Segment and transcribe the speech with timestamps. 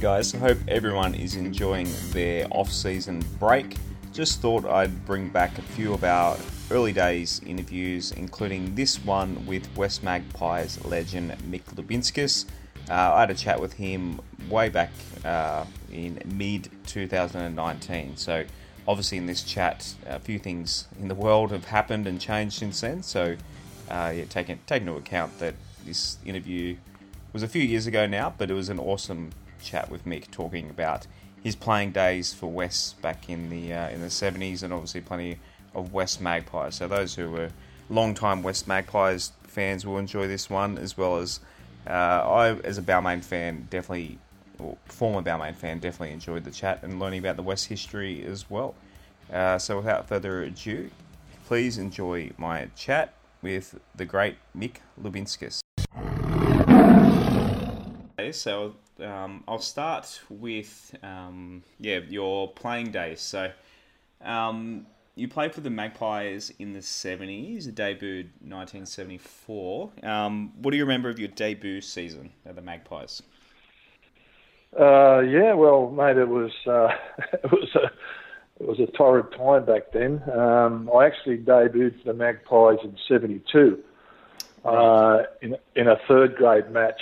[0.00, 3.76] Guys, I hope everyone is enjoying their off season break.
[4.14, 6.38] Just thought I'd bring back a few of our
[6.70, 12.46] early days interviews, including this one with West Magpies legend Mick Liubinskas.
[12.88, 14.90] Uh, I had a chat with him way back
[15.22, 18.16] uh, in mid 2019.
[18.16, 18.46] So,
[18.88, 22.80] obviously, in this chat, a few things in the world have happened and changed since
[22.80, 23.02] then.
[23.02, 23.36] So,
[23.90, 26.78] uh, yeah, take, take into account that this interview
[27.34, 29.30] was a few years ago now, but it was an awesome
[29.62, 31.06] chat with Mick talking about
[31.42, 35.38] his playing days for West back in the uh, in the 70s and obviously plenty
[35.74, 36.74] of West Magpies.
[36.74, 37.50] So those who were
[37.88, 41.40] long-time West Magpies fans will enjoy this one as well as
[41.86, 44.18] uh, I, as a Balmain fan, definitely,
[44.58, 48.50] or former Balmain fan, definitely enjoyed the chat and learning about the West history as
[48.50, 48.74] well.
[49.32, 50.90] Uh, so without further ado,
[51.46, 55.60] please enjoy my chat with the great Mick Liubinskas.
[58.20, 63.22] Okay, so um, I'll start with um, yeah your playing days.
[63.22, 63.50] So
[64.20, 69.90] um, you played for the Magpies in the seventies, debuted nineteen seventy four.
[70.02, 73.22] Um, what do you remember of your debut season at the Magpies?
[74.78, 76.88] Uh, yeah, well, mate, it was uh,
[77.32, 77.90] it was a
[78.62, 80.22] it was a torrid time back then.
[80.30, 83.82] Um, I actually debuted for the Magpies in '72
[84.66, 87.00] uh, in in a third grade match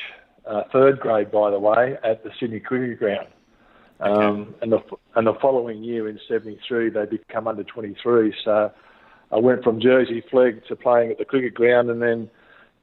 [0.49, 3.29] uh, third grade, by the way, at the Sydney Cricket Ground.
[4.01, 4.51] Um, okay.
[4.63, 4.81] and the
[5.17, 8.33] and the following year in '73 they become under 23.
[8.45, 8.73] So
[9.33, 12.31] I went from Jersey Flegg to playing at the cricket ground, and then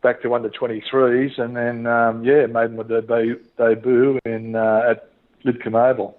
[0.03, 5.09] back to under 23s, and then um, yeah, made my debut, debut in uh, at
[5.45, 6.17] Lidcombe Oval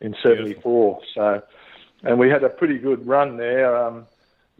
[0.00, 1.00] in '74.
[1.14, 1.42] So,
[2.02, 3.76] and we had a pretty good run there.
[3.76, 4.06] Um,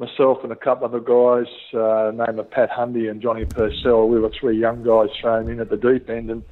[0.00, 4.08] myself and a couple of other guys, uh, named of Pat Hundy and Johnny Purcell,
[4.08, 6.42] we were three young guys thrown in at the deep end, and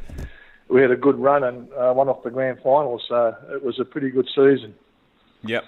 [0.69, 3.01] we had a good run and uh, won off the grand final.
[3.09, 4.75] So it was a pretty good season.
[5.43, 5.65] Yep.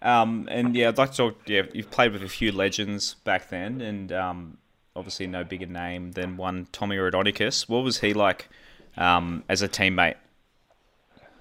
[0.00, 1.36] Um, and yeah, I'd like to talk.
[1.46, 4.58] Yeah, you've played with a few legends back then, and um,
[4.96, 7.68] obviously no bigger name than one Tommy Raudonikis.
[7.68, 8.48] What was he like
[8.96, 10.16] um, as a teammate?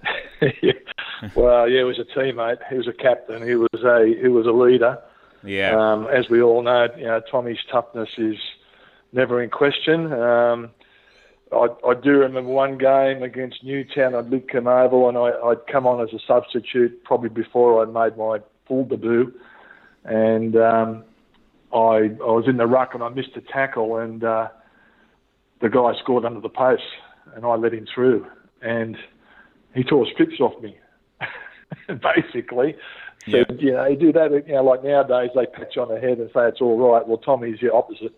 [0.62, 0.74] yeah.
[1.35, 2.57] Well, yeah, he was a teammate.
[2.69, 3.47] He was a captain.
[3.47, 5.00] He was a he was a leader.
[5.44, 5.76] Yeah.
[5.76, 8.38] Um, as we all know, you know, Tommy's toughness is
[9.12, 10.12] never in question.
[10.14, 10.72] Um,
[11.52, 15.86] I, I, do remember one game against Newtown at Lidcombe Oval, and I, would come
[15.86, 19.34] on as a substitute probably before I'd made my full debut.
[20.06, 21.04] And um,
[21.72, 24.48] I, I was in the ruck and I missed a tackle, and uh,
[25.62, 26.84] the guy scored under the post,
[27.36, 28.25] and I let him through.
[28.62, 28.98] And
[29.75, 30.78] he tore strips off me,
[31.88, 32.75] basically.
[33.29, 33.44] So, yeah.
[33.57, 36.17] you know, you do that, you know, like nowadays they pat you on the head
[36.17, 37.07] and say it's all right.
[37.07, 38.13] Well, Tommy's your opposite.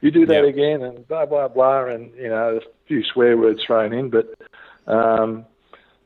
[0.00, 0.48] You do that yeah.
[0.48, 4.10] again and blah, blah, blah, and, you know, a few swear words thrown in.
[4.10, 4.34] But,
[4.86, 5.44] um,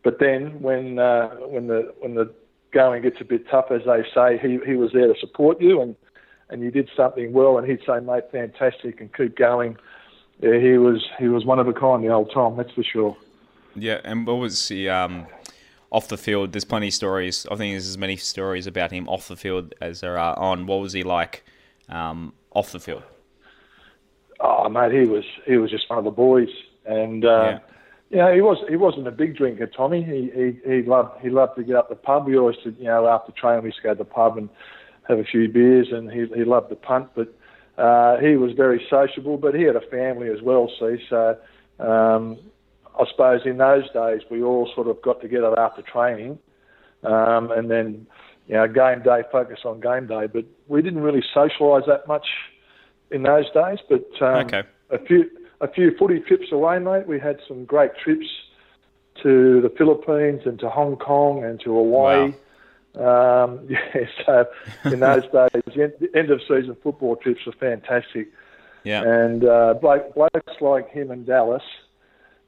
[0.03, 2.33] but then when, uh, when the, when the
[2.71, 5.83] going gets a bit tough, as they say, he, he was there to support you
[5.83, 5.97] and,
[6.49, 9.77] and you did something well and he'd say, mate, fantastic and keep going.
[10.41, 13.17] Yeah, he was, he was one of a kind, the old Tom, that's for sure.
[13.75, 14.01] Yeah.
[14.05, 15.27] And what was he, um,
[15.91, 16.53] off the field.
[16.53, 17.47] There's plenty of stories.
[17.51, 20.67] I think there's as many stories about him off the field as there are on.
[20.67, 21.45] What was he like
[21.89, 23.03] um, off the field?
[24.41, 26.51] Oh, mate, he was he was just one of the boys,
[26.85, 27.59] and uh, yeah.
[28.11, 30.03] you know he was he wasn't a big drinker, Tommy.
[30.03, 32.27] He he he loved he loved to get up the pub.
[32.27, 34.49] We always did, you know after training we used to go to the pub and
[35.09, 37.35] have a few beers, and he he loved the punt, but.
[37.77, 40.69] Uh, he was very sociable, but he had a family as well.
[40.81, 41.39] See, so
[41.79, 42.37] um,
[42.99, 46.39] I suppose in those days we all sort of got together after training,
[47.05, 48.07] um, and then
[48.47, 50.27] you know game day focus on game day.
[50.27, 52.27] But we didn't really socialise that much
[53.11, 53.79] in those days.
[53.89, 54.63] But um, okay.
[54.91, 55.31] a few
[55.61, 57.07] a few footy trips away, mate.
[57.07, 58.27] We had some great trips
[59.23, 62.33] to the Philippines and to Hong Kong and to Hawaii.
[62.95, 63.45] Wow.
[63.45, 64.47] Um, yeah, so
[64.85, 68.29] in those days, the end of season football trips were fantastic.
[68.85, 69.03] Yeah.
[69.03, 71.63] And uh, blokes like him and Dallas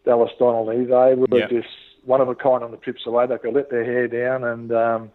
[0.05, 1.51] Dallas Donnelly, they were yep.
[1.51, 1.69] just
[2.05, 3.27] one of a kind on the trips away.
[3.27, 5.11] They could let their hair down and um,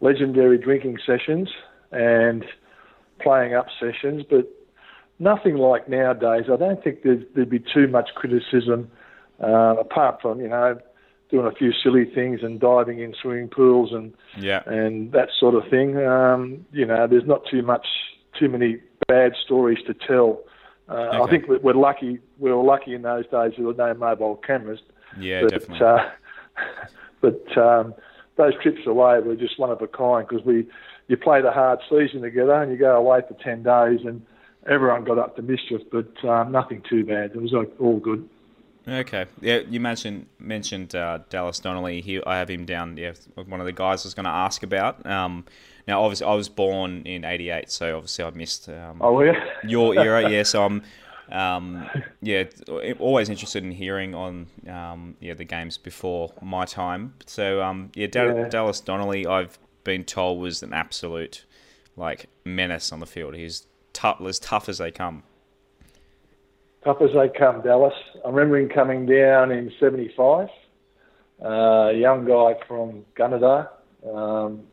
[0.00, 1.48] legendary drinking sessions
[1.90, 2.44] and
[3.20, 4.48] playing up sessions, but
[5.18, 6.44] nothing like nowadays.
[6.52, 8.90] I don't think there'd, there'd be too much criticism
[9.42, 10.78] uh, apart from, you know,
[11.30, 14.62] doing a few silly things and diving in swimming pools and yeah.
[14.66, 15.96] and that sort of thing.
[15.96, 17.86] Um, you know, there's not too much,
[18.38, 18.78] too many
[19.08, 20.42] bad stories to tell
[20.94, 21.18] okay.
[21.18, 22.18] I think we're lucky.
[22.38, 23.52] We were lucky in those days.
[23.56, 24.80] There were no mobile cameras.
[25.18, 25.86] Yeah, but, definitely.
[25.86, 26.10] Uh,
[27.20, 27.94] but um,
[28.36, 30.66] those trips away were just one of a kind because we,
[31.08, 34.24] you played a hard season together and you go away for ten days and
[34.66, 37.32] everyone got up to mischief, but um, nothing too bad.
[37.34, 38.28] It was all good.
[38.86, 39.26] Okay.
[39.40, 42.00] Yeah, you mentioned mentioned uh, Dallas Donnelly.
[42.00, 42.96] He, I have him down.
[42.96, 45.04] Yeah, one of the guys I was going to ask about.
[45.06, 45.44] Um,
[45.86, 48.68] now, obviously, I was born in '88, so obviously I missed.
[48.68, 49.44] Um, oh yeah.
[49.64, 50.42] your era, yeah.
[50.44, 50.82] So I'm,
[51.30, 51.88] um,
[52.20, 52.44] yeah,
[52.98, 57.14] always interested in hearing on, um, yeah, the games before my time.
[57.26, 61.44] So, um, yeah, yeah, Dallas Donnelly, I've been told was an absolute,
[61.96, 63.34] like, menace on the field.
[63.34, 65.24] He's tough, as tough as they come.
[66.84, 67.94] Tough as they come, Dallas.
[68.24, 70.48] I remember him coming down in '75.
[71.44, 73.68] Uh, a young guy from Gunnedah,
[74.12, 74.64] um,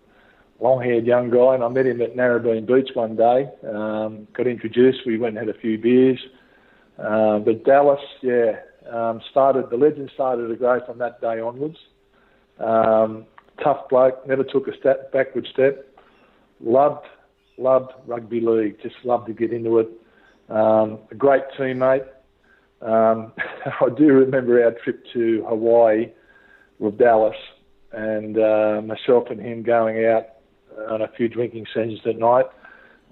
[0.62, 3.50] long-haired young guy, and I met him at Narrabeen Beach one day.
[3.68, 5.00] Um, got introduced.
[5.06, 6.20] We went and had a few beers.
[6.98, 8.60] Uh, but Dallas, yeah,
[8.92, 9.70] um, started.
[9.70, 11.78] The legend started to grow from that day onwards.
[12.60, 13.26] Um,
[13.64, 15.86] tough bloke, never took a step backward step.
[16.60, 17.06] Loved,
[17.58, 18.82] loved rugby league.
[18.82, 19.90] Just loved to get into it.
[20.50, 22.06] Um, a great teammate.
[22.82, 23.32] Um,
[23.66, 26.08] I do remember our trip to Hawaii
[26.80, 27.36] with Dallas,
[27.94, 30.26] and uh, myself and him going out
[30.90, 32.46] on a few drinking sessions at night.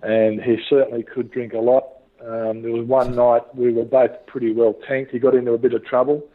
[0.04, 1.86] And he certainly could drink a lot.
[2.22, 5.12] Um, there was one night we were both pretty well tanked.
[5.12, 6.28] He got into a bit of trouble,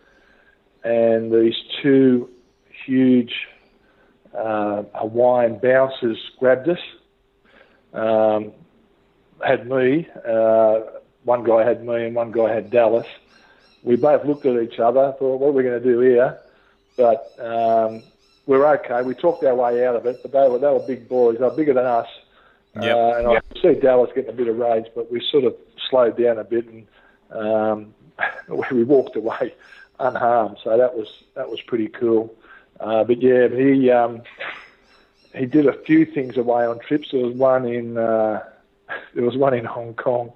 [0.84, 2.30] and these two
[2.86, 3.32] huge
[4.36, 6.78] uh, Hawaiian bouncers grabbed us.
[7.92, 8.52] Um,
[9.44, 10.08] had me.
[10.26, 10.80] Uh,
[11.24, 13.06] one guy had me, and one guy had Dallas.
[13.82, 16.38] We both looked at each other, thought, "What are we going to do here?"
[16.96, 18.02] But um,
[18.46, 19.02] we're okay.
[19.02, 21.38] We talked our way out of it, but they were they were big boys.
[21.38, 22.08] They were bigger than us.
[22.74, 22.96] Yep.
[22.96, 23.44] Uh, and yep.
[23.54, 25.54] I see Dallas getting a bit of rage, but we sort of
[25.90, 26.86] slowed down a bit, and
[27.30, 27.94] um,
[28.72, 29.54] we walked away
[30.00, 30.58] unharmed.
[30.62, 32.34] So that was that was pretty cool.
[32.80, 34.22] Uh, but yeah, he um,
[35.34, 37.10] he did a few things away on trips.
[37.12, 38.42] There was one in uh,
[39.14, 40.32] there was one in Hong Kong.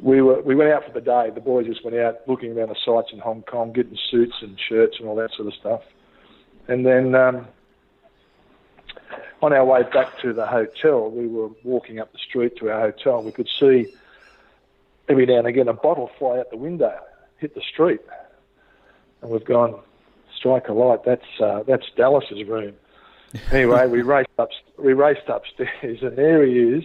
[0.00, 1.30] We were we went out for the day.
[1.30, 4.58] The boys just went out looking around the sites in Hong Kong, getting suits and
[4.58, 5.82] shirts and all that sort of stuff.
[6.68, 7.46] And then um,
[9.42, 12.80] on our way back to the hotel, we were walking up the street to our
[12.80, 13.18] hotel.
[13.18, 13.92] And we could see
[15.08, 16.98] every now and again a bottle fly out the window,
[17.38, 18.00] hit the street,
[19.20, 19.80] and we've gone
[20.36, 21.04] strike a light.
[21.04, 22.74] That's uh, that's Dallas's room.
[23.52, 24.50] anyway, we raced up.
[24.78, 26.84] We raced upstairs, and there he is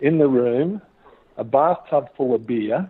[0.00, 0.82] in the room,
[1.36, 2.88] a bathtub full of beer,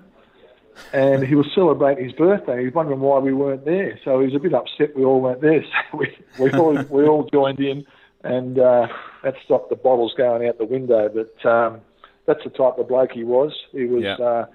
[0.93, 2.61] and he was celebrating his birthday.
[2.61, 5.21] He was wondering why we weren't there, so he was a bit upset we all
[5.21, 5.65] weren't there.
[5.91, 7.87] So we we all we all joined in,
[8.23, 8.89] and uh,
[9.23, 11.09] that stopped the bottles going out the window.
[11.09, 11.81] But um,
[12.27, 13.53] that's the type of bloke he was.
[13.73, 14.15] He was yeah.
[14.15, 14.47] uh,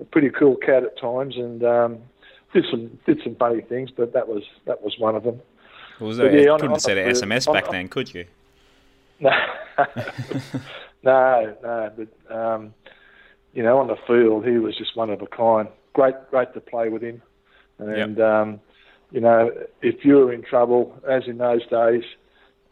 [0.00, 1.98] a pretty cool cat at times, and um,
[2.52, 3.90] did some did some funny things.
[3.90, 5.40] But that was that was one of them.
[6.00, 8.26] Well, was there, yeah, couldn't send an SMS back on, then, could you?
[9.22, 9.30] No,
[11.02, 11.92] no, no.
[11.94, 12.74] But um,
[13.52, 15.68] you know, on the field, he was just one of a kind.
[15.92, 17.22] Great, great to play with him.
[17.78, 18.26] And yep.
[18.26, 18.60] um,
[19.10, 19.50] you know,
[19.82, 22.04] if you were in trouble, as in those days,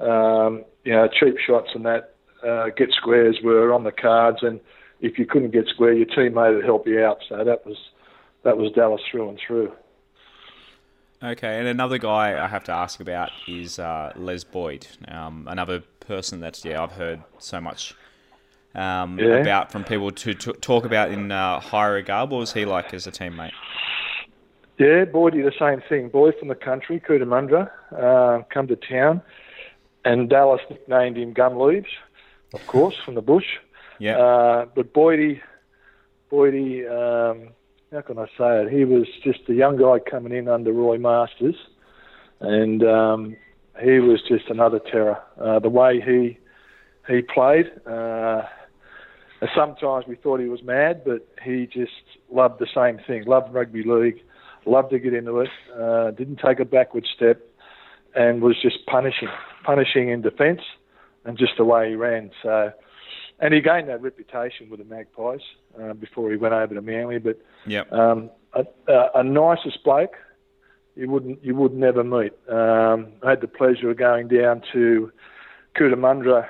[0.00, 2.14] um, you know, cheap shots and that
[2.47, 4.61] uh, get squares were on the cards, and
[5.00, 7.19] if you couldn't get square, your teammate would help you out.
[7.29, 7.76] So that was
[8.45, 9.73] that was Dallas through and through.
[11.21, 15.83] Okay, and another guy I have to ask about is uh, Les Boyd, um, another
[16.00, 17.95] person that yeah I've heard so much
[18.75, 19.37] um, yeah.
[19.37, 22.31] about from people to, to talk about in uh, high regard.
[22.31, 23.53] What was he like as a teammate?
[24.79, 26.09] Yeah, Boydie, the same thing.
[26.09, 29.21] Boy from the country, Cootamundra, uh, come to town,
[30.05, 31.91] and Dallas nicknamed him Gum Leaves,
[32.55, 33.47] of course, from the bush.
[33.99, 34.19] Yeah.
[34.19, 35.41] Uh, but Boydie,
[36.31, 37.49] Boydie, um,
[37.91, 38.71] how can I say it?
[38.71, 41.57] He was just a young guy coming in under Roy Masters,
[42.39, 43.37] and um,
[43.83, 45.21] he was just another terror.
[45.41, 46.39] Uh, the way he
[47.09, 48.43] he played, uh,
[49.54, 51.92] sometimes we thought he was mad, but he just
[52.30, 53.25] loved the same thing.
[53.25, 54.21] Loved rugby league,
[54.66, 55.50] loved to get into it.
[55.78, 57.40] Uh, didn't take a backward step,
[58.14, 59.28] and was just punishing,
[59.64, 60.62] punishing in defence,
[61.25, 62.30] and just the way he ran.
[62.42, 62.73] So,
[63.40, 65.40] and he gained that reputation with the Magpies
[65.80, 67.18] uh, before he went over to Manly.
[67.18, 67.92] But yep.
[67.92, 70.16] um, a, a, a nicest bloke
[70.99, 72.33] you wouldn't you would never meet.
[72.49, 75.12] Um, I had the pleasure of going down to
[75.78, 76.49] Cootamundra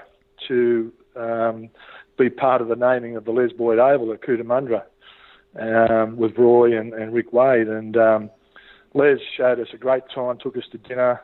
[0.48, 1.68] to um,
[2.18, 4.82] be part of the naming of the Les Boyd Oval at Cootamundra
[5.58, 7.68] um, with Roy and, and Rick Wade.
[7.68, 8.30] And um,
[8.94, 11.20] Les showed us a great time, took us to dinner.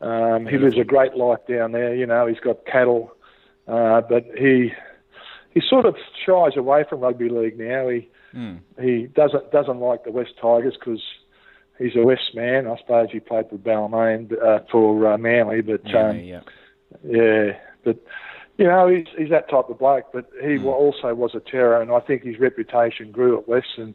[0.00, 1.94] Um, he lives a great life down there.
[1.94, 3.12] You know, he's got cattle,
[3.68, 4.72] uh, but he
[5.54, 5.94] he sort of
[6.26, 7.88] shies away from rugby league now.
[7.88, 8.58] He mm.
[8.80, 11.00] he doesn't doesn't like the West Tigers because
[11.78, 12.66] he's a West man.
[12.66, 16.40] I suppose he played for Balmain uh, for uh, Manly, but yeah, um, yeah,
[17.04, 17.52] yeah,
[17.84, 18.04] but
[18.58, 20.66] you know, he's, he's that type of bloke, but he mm.
[20.66, 23.78] also was a terror, and I think his reputation grew at West.
[23.78, 23.94] And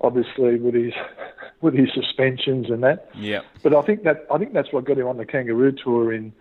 [0.00, 0.92] obviously with his
[1.60, 3.10] with his suspensions and that.
[3.14, 3.40] Yeah.
[3.62, 6.32] But I think that I think that's what got him on the Kangaroo Tour in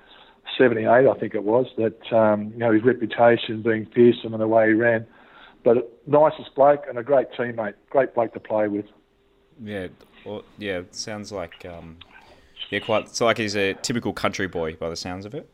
[0.57, 0.87] '78.
[0.87, 4.67] I think it was that um, you know his reputation being fearsome and the way
[4.67, 5.05] he ran.
[5.63, 8.85] But nicest bloke and a great teammate, great bloke to play with.
[9.61, 9.87] Yeah,
[10.25, 10.83] well, yeah.
[10.91, 11.97] Sounds like um,
[12.69, 13.09] yeah, quite.
[13.09, 15.49] So like he's a typical country boy by the sounds of it.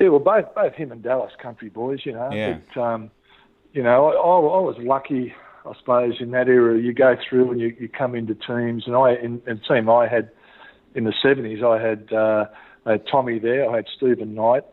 [0.00, 2.30] Yeah, well, both both him and Dallas country boys, you know.
[2.32, 2.58] Yeah.
[2.74, 3.10] But, um,
[3.72, 5.34] you know, I, I was lucky,
[5.66, 6.78] I suppose, in that era.
[6.78, 10.06] You go through and you, you come into teams, and I in, in team I
[10.06, 10.30] had
[10.94, 12.46] in the seventies, I had uh,
[12.86, 14.64] I had Tommy there, I had Stephen Knight,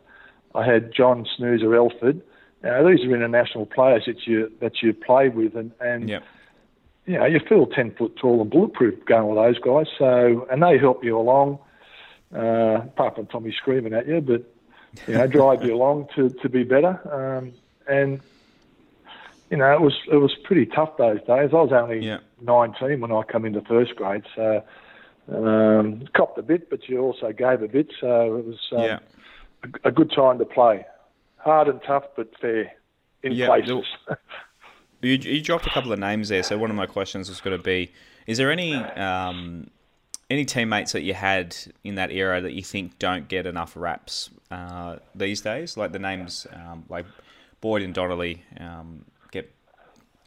[0.53, 2.21] I had John Snoozer Elford.
[2.63, 6.23] Now, these are international players that you that you play with, and and Yep.
[7.05, 9.87] you know you feel ten foot tall and bulletproof going with those guys.
[9.97, 11.59] So and they help you along.
[12.33, 14.43] Uh, apart from Tommy screaming at you, but
[15.07, 16.99] you know, drive you along to, to be better.
[17.11, 17.53] Um,
[17.87, 18.19] and
[19.49, 21.51] you know, it was it was pretty tough those days.
[21.53, 22.19] I was only Yeah.
[22.41, 24.63] 19 when I come into first grade, so
[25.31, 27.91] um, copped a bit, but you also gave a bit.
[28.01, 28.99] So it was um, Yeah.
[29.83, 30.85] a, a good time to play.
[31.37, 32.71] Hard and tough, but fair
[33.23, 33.85] in Yeah, places.
[35.01, 37.55] You, you dropped a couple of names there, so one of my questions was going
[37.55, 37.91] to be:
[38.25, 39.69] Is there any um,
[40.29, 44.29] any teammates that you had in that era that you think don't get enough raps
[44.51, 45.77] uh, these days?
[45.77, 47.05] Like the names um, like
[47.61, 49.51] Boyd and Donnelly um, get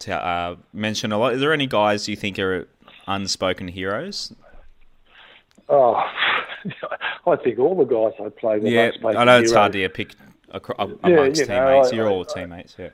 [0.01, 1.35] to, uh, mentioned a lot.
[1.35, 2.69] Is there any guys you think are
[3.07, 4.33] unspoken heroes?
[5.69, 5.95] oh,
[7.27, 8.73] I think all the guys I played with.
[8.73, 9.53] Yeah, I know it's heroes.
[9.53, 10.15] hard to pick
[10.79, 11.93] amongst Yeah, you know, teammates.
[11.93, 12.89] I- You're I- all teammates, yeah.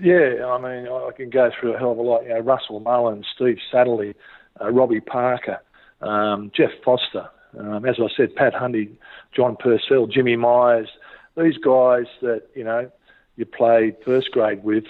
[0.00, 2.22] Yeah, I mean, I I can go through a hell of a lot.
[2.22, 4.14] You know, Russell Mullen, Steve Satterley,
[4.60, 5.58] uh, Robbie Parker,
[6.00, 7.28] um, Jeff Foster,
[7.58, 8.90] um, as I said, Pat Hundy,
[9.34, 10.88] John Purcell, Jimmy Myers.
[11.36, 12.90] These guys that you know
[13.36, 14.84] you played first grade with.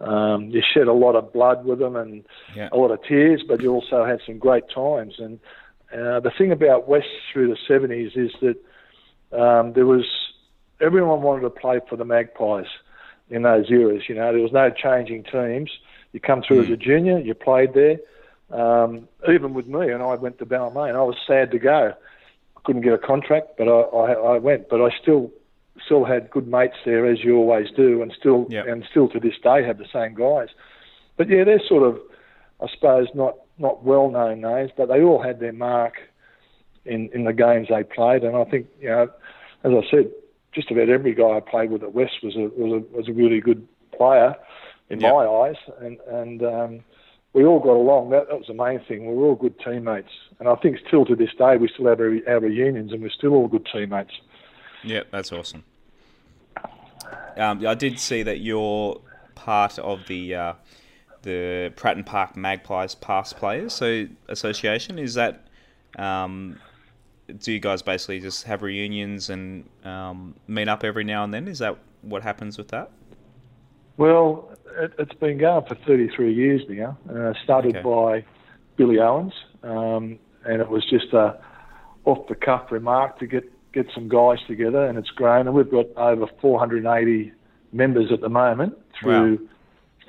[0.00, 2.24] Um, you shed a lot of blood with them and
[2.56, 2.70] Yeah.
[2.72, 5.16] a lot of tears, but you also had some great times.
[5.18, 5.38] And
[5.92, 10.06] uh, the thing about West through the 70s is that um, there was
[10.80, 12.64] everyone wanted to play for the Magpies
[13.28, 14.04] in those eras.
[14.08, 15.70] You know, there was no changing teams.
[16.12, 17.98] You come through as a junior, you played there.
[18.50, 20.94] Um, even with me, and I went to Balmain.
[20.96, 21.92] I was sad to go.
[22.56, 24.68] I couldn't get a contract, but I, I, I went.
[24.68, 25.30] But I still
[25.84, 28.66] still had good mates there, as you always do, and still Yep.
[28.66, 30.48] and still to this day have the same guys.
[31.16, 32.00] But yeah, they're sort of,
[32.60, 35.94] I suppose, not not well known names, but they all had their mark
[36.84, 38.24] in in the games they played.
[38.24, 39.08] And I think you know,
[39.64, 40.10] as I said,
[40.52, 43.12] just about every guy I played with at West was a was a, was a
[43.12, 43.66] really good
[43.96, 44.34] player
[44.88, 45.12] in Yep.
[45.12, 46.80] my eyes, and and um,
[47.32, 48.10] we all got along.
[48.10, 49.06] That, that was the main thing.
[49.06, 52.00] We were all good teammates, and I think still to this day we still have
[52.00, 54.12] our, our reunions, and we're still all good teammates.
[54.82, 55.64] Yeah, that's awesome.
[57.36, 59.00] Um, I did see that you're
[59.34, 60.52] part of the uh,
[61.22, 64.98] the Pratten Park Magpies past players so association.
[64.98, 65.46] Is that
[65.98, 66.58] um,
[67.38, 71.48] do you guys basically just have reunions and um, meet up every now and then?
[71.48, 72.90] Is that what happens with that?
[74.00, 76.96] Well, it, it's been going for 33 years now.
[77.08, 77.82] Uh, started Okay.
[77.82, 78.24] by
[78.76, 81.38] Billy Owens, um, and it was just a
[82.06, 85.70] off the cuff remark to get get some guys together, and it's grown, and we've
[85.70, 87.30] got over 480
[87.74, 89.46] members at the moment through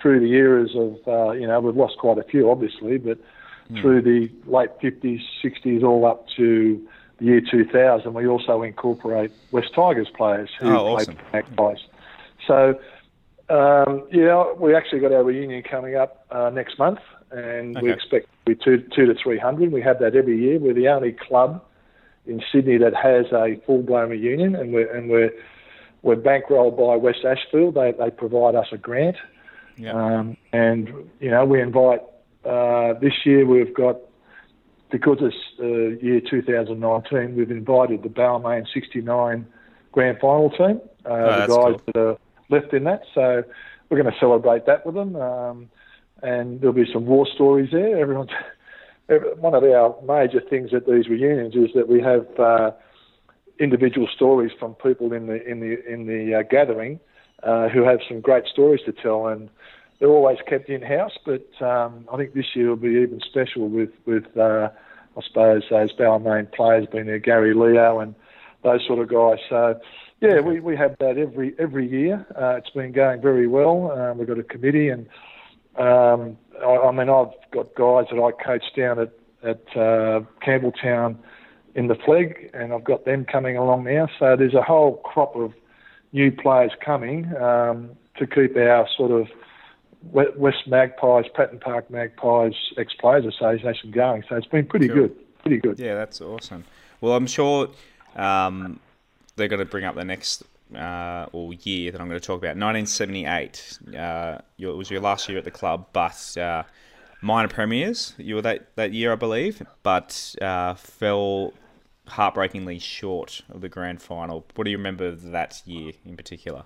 [0.01, 3.17] through the eras of uh, you know we've lost quite a few obviously, but
[3.81, 6.81] through the late 50s, 60s, all up to
[7.19, 11.15] the year 2000, we also incorporate West Tigers players who Oh, play awesome.
[11.15, 11.77] for Magpies.
[12.47, 12.77] So
[13.51, 16.99] um, yeah, we actually got our reunion coming up uh, next month,
[17.31, 19.71] and we expect to be two, two to three hundred.
[19.71, 20.59] We have that every year.
[20.59, 21.63] We're the only club
[22.25, 25.31] in Sydney that has a full blown reunion, and we're and we're
[26.01, 27.75] we're bankrolled by West Ashfield.
[27.75, 29.17] They they provide us a grant,
[29.77, 29.93] Yeah.
[29.93, 30.89] um, and
[31.19, 32.01] you know we invite.
[32.43, 33.97] Uh, this year we've got
[34.89, 39.45] because it's uh, year 2019, we've invited the Balmain 69
[39.91, 41.79] grand final team, uh, the Oh, that's guys cool.
[41.85, 42.17] that are
[42.51, 43.03] left in that.
[43.13, 43.43] So
[43.89, 45.69] we're going to celebrate that with them, um,
[46.21, 47.99] and there'll be some war stories there.
[47.99, 48.27] Everyone,
[49.09, 52.71] every, one of our major things at these reunions is that we have uh,
[53.59, 56.99] individual stories from people in the in the in the uh, gathering
[57.43, 59.49] uh, who have some great stories to tell, and
[59.99, 61.17] they're always kept in house.
[61.25, 64.69] But um, I think this year will be even special with with uh,
[65.17, 68.15] I suppose those Balmain players being there, Gary Leo and
[68.63, 69.39] those sort of guys.
[69.49, 69.79] So
[70.21, 72.25] yeah, we, we have that every every year.
[72.39, 73.91] Uh, it's been going very well.
[73.91, 75.07] Um, we've got a committee, and
[75.77, 79.11] um, I, I mean I've got guys that I coach down at
[79.43, 81.17] at uh, Campbelltown
[81.73, 84.07] in the flag, and I've got them coming along now.
[84.19, 85.53] So there's a whole crop of
[86.13, 89.27] new players coming um, to keep our sort of
[90.03, 94.23] West Magpies, Pratten Park Magpies ex Players Association going.
[94.29, 95.07] So it's been pretty cool.
[95.07, 95.39] good.
[95.41, 95.79] Pretty good.
[95.79, 96.65] Yeah, that's awesome.
[96.99, 97.69] Well, I'm sure
[98.15, 98.79] um,
[99.35, 100.43] they're going to bring up the next
[100.75, 102.57] uh, or year that I'm going to talk about.
[102.57, 103.79] 1978.
[103.97, 106.63] Uh, it was your last year at the club, but uh,
[107.21, 108.13] minor premiers.
[108.17, 111.53] You were that, that year, I believe, but uh, fell
[112.07, 114.45] heartbreakingly short of the grand final.
[114.55, 116.63] What do you remember of that year in particular?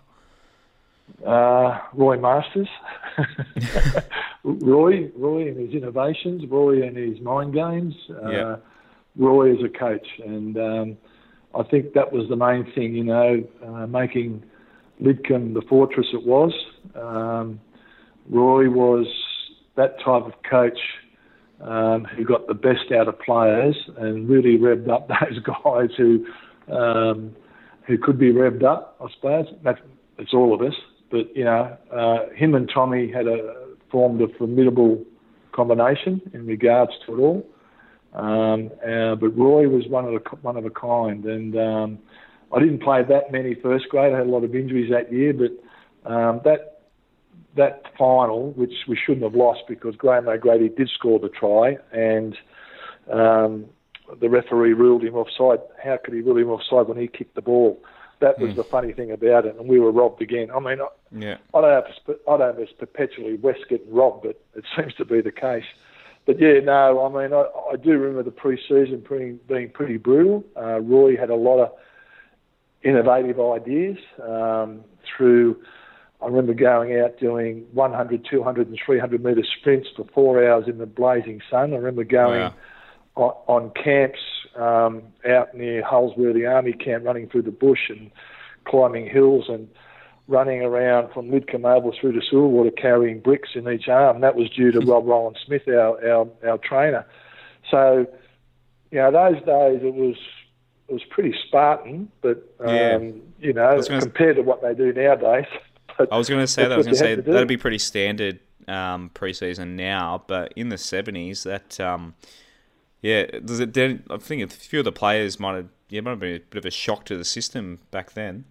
[1.25, 2.67] Uh, Roy Masters,
[4.43, 8.57] Roy, Roy and his innovations, Roy and his mind games, uh,
[9.15, 10.97] Roy as a coach, and um,
[11.55, 14.43] I think that was the main thing, you know, uh, making
[15.01, 16.53] Lidcombe the fortress it was.
[16.95, 17.59] Um,
[18.29, 19.07] Roy was
[19.75, 20.79] that type of coach
[21.61, 26.25] um, who got the best out of players and really revved up those guys who
[26.71, 27.35] um,
[27.85, 28.97] who could be revved up.
[28.99, 29.79] I suppose that's
[30.17, 30.75] it's all of us.
[31.11, 35.03] But you know, uh, him and Tommy had a formed a formidable
[35.51, 37.47] combination in regards to it all.
[38.15, 41.99] Um, uh, but Roy was one of the one of a kind, and um,
[42.53, 44.13] I didn't play that many first grade.
[44.13, 46.79] I had a lot of injuries that year, but um, that
[47.57, 52.37] that final, which we shouldn't have lost because Graham O'Grady did score the try, and
[53.11, 53.65] um,
[54.21, 55.59] the referee ruled him offside.
[55.83, 57.81] How could he rule him offside when he kicked the ball?
[58.21, 58.55] That was mm.
[58.55, 60.49] the funny thing about it, and we were robbed again.
[60.55, 60.77] I mean,
[61.11, 61.35] yeah.
[61.53, 64.63] I don't know if I don't know if it's perpetually West getting robbed, but it
[64.77, 65.65] seems to be the case.
[66.25, 70.43] But yeah, no, I mean, I, I do remember the pre-season being, being pretty brutal.
[70.57, 71.71] Uh, Roy had a lot of
[72.83, 74.83] innovative ideas um,
[75.15, 75.57] through
[76.21, 80.77] I remember going out doing 100, 200, and 300 metre sprints for four hours in
[80.77, 81.73] the blazing sun.
[81.73, 83.43] I remember going wow.
[83.47, 84.19] on, on, camps
[84.55, 88.09] um, out near Holsworthy Army Camp, running through the bush and
[88.65, 89.67] climbing hills and
[90.27, 94.21] running around from Lidcombe Oval through to Silverwater carrying bricks in each arm.
[94.21, 97.05] That was due to Rob Roland Smith, our, our, our trainer.
[97.69, 98.07] So,
[98.91, 100.15] you know, those days it was
[100.87, 103.09] it was pretty Spartan, but um, yeah.
[103.39, 105.45] you know, compared to what they do nowadays.
[105.97, 106.73] But I was going to say that.
[106.73, 110.77] I was going to say that'd be pretty standard um, preseason now, but in the
[110.77, 112.15] seventies, that um,
[113.01, 113.73] yeah, does it?
[113.73, 116.39] Then I think a few of the players might have yeah might have been a
[116.39, 118.43] bit of a shock to the system back then.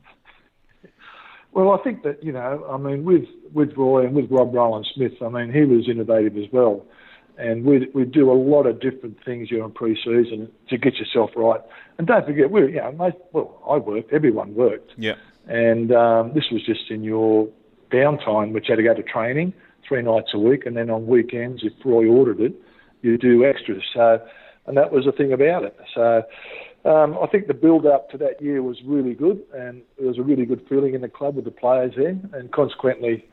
[1.54, 4.86] Well, I think that you know, I mean, with with Roy and with Rob Roland
[4.92, 6.84] Smith, I mean, he was innovative as well,
[7.38, 11.60] and we we do a lot of different things during pre-season to get yourself right.
[11.96, 14.94] And don't forget, we you know, most, well, I worked, everyone worked.
[14.96, 15.14] Yeah.
[15.46, 17.48] And um, this was just in your
[17.92, 19.52] downtime, which had to go to training
[19.86, 22.54] three nights a week, and then on weekends, if Roy ordered it,
[23.02, 23.82] you do extras.
[23.94, 24.20] So,
[24.66, 25.78] and that was the thing about it.
[25.94, 26.24] So,
[26.84, 30.18] um, I think the build up to that year was really good, and there was
[30.18, 33.26] a really good feeling in the club with the players there, and consequently,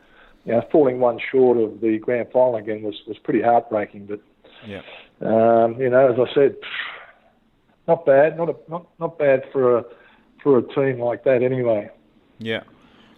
[0.45, 4.05] you know, falling one short of the grand final again was was pretty heartbreaking.
[4.05, 4.21] But
[4.65, 4.81] yeah,
[5.21, 6.55] um, you know, as I said,
[7.87, 9.85] not bad, not a, not not bad for a
[10.41, 11.89] for a team like that anyway.
[12.39, 12.63] Yeah.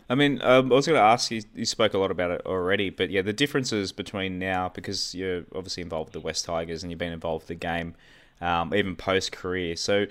[0.09, 1.41] I mean, um, I was going to ask you.
[1.55, 5.43] You spoke a lot about it already, but yeah, the differences between now because you're
[5.55, 7.95] obviously involved with the West Tigers and you've been involved with the game,
[8.43, 9.75] um, even post career.
[9.75, 10.05] So,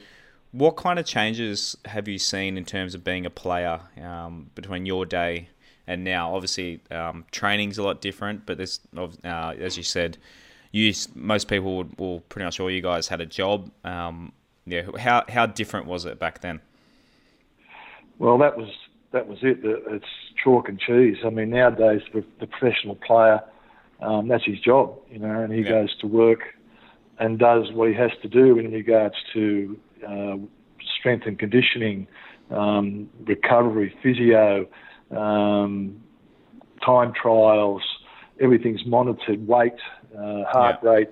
[0.52, 4.86] what kind of changes have you seen in terms of being a player um, between
[4.86, 5.48] your day
[5.86, 6.34] and now?
[6.34, 10.18] Obviously, um, training's a lot different, but there's, uh, as you said,
[10.72, 13.70] you most people would, will pretty much all you guys had a job.
[13.84, 14.32] Um,
[14.66, 16.60] yeah, how how different was it back then?
[18.18, 18.70] Well, that was
[19.10, 19.58] that was it.
[19.62, 20.04] It's
[20.42, 21.18] chalk and cheese.
[21.24, 23.42] I mean, nowadays the, the professional player,
[24.00, 25.70] um, that's his job, you know, and he yeah.
[25.70, 26.40] goes to work
[27.22, 30.36] and does what he has to do in regards to uh,
[30.98, 32.08] strength and conditioning,
[32.50, 34.66] um, recovery, physio,
[35.16, 36.02] um,
[36.84, 37.82] time trials.
[38.40, 39.46] Everything's monitored.
[39.46, 39.78] Weight,
[40.18, 40.90] uh, heart yeah.
[40.90, 41.10] rate,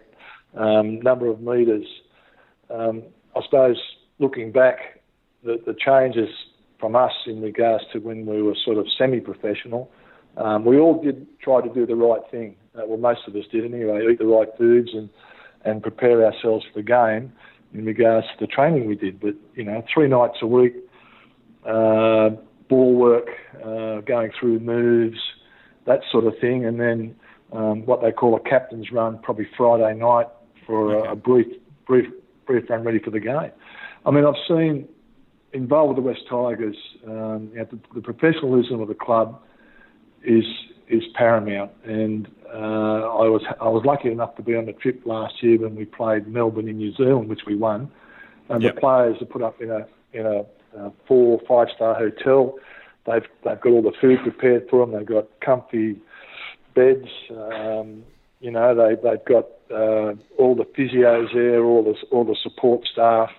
[0.56, 1.86] um, number of meters.
[2.70, 3.04] Um,
[3.36, 3.76] I suppose
[4.18, 5.02] looking back,
[5.44, 6.28] the, the changes
[6.80, 9.88] from us in regards to when we were sort of semi-professional.
[10.36, 12.56] Um, we all did try to do the right thing.
[12.74, 14.08] Uh, well, most of us did anyway.
[14.10, 15.08] Eat the right foods and
[15.64, 17.32] and prepare ourselves for the game
[17.74, 19.20] in regards to the training we did.
[19.20, 20.74] But you know, three nights a week,
[21.64, 22.30] uh,
[22.68, 23.28] ball work,
[23.64, 25.18] uh, going through moves,
[25.86, 27.14] that sort of thing, and then
[27.52, 30.26] um, what they call a captain's run, probably Friday night
[30.66, 31.08] for okay.
[31.08, 31.46] a, a brief
[31.86, 32.06] brief
[32.46, 33.50] brief run ready for the game.
[34.06, 34.88] I mean, I've seen
[35.52, 39.42] involved with the West Tigers, um, you know, the, the, professionalism of the club
[40.22, 40.44] is
[40.90, 41.70] is paramount.
[41.84, 45.58] And uh, I was I was lucky enough to be on the trip last year
[45.58, 47.90] when we played Melbourne in New Zealand, which we won.
[48.48, 48.74] And yep.
[48.74, 50.44] the players are put up in a in a,
[50.78, 52.56] a four five star hotel.
[53.06, 54.96] They've they've got all the food prepared for them.
[54.96, 55.96] They've got comfy
[56.74, 57.08] beds.
[57.30, 58.02] Um,
[58.40, 62.86] you know, they they've got uh, all the physios there, all the all the support
[62.90, 63.30] staff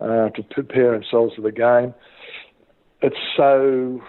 [0.00, 1.92] uh, to prepare themselves for the game.
[3.02, 4.00] It's so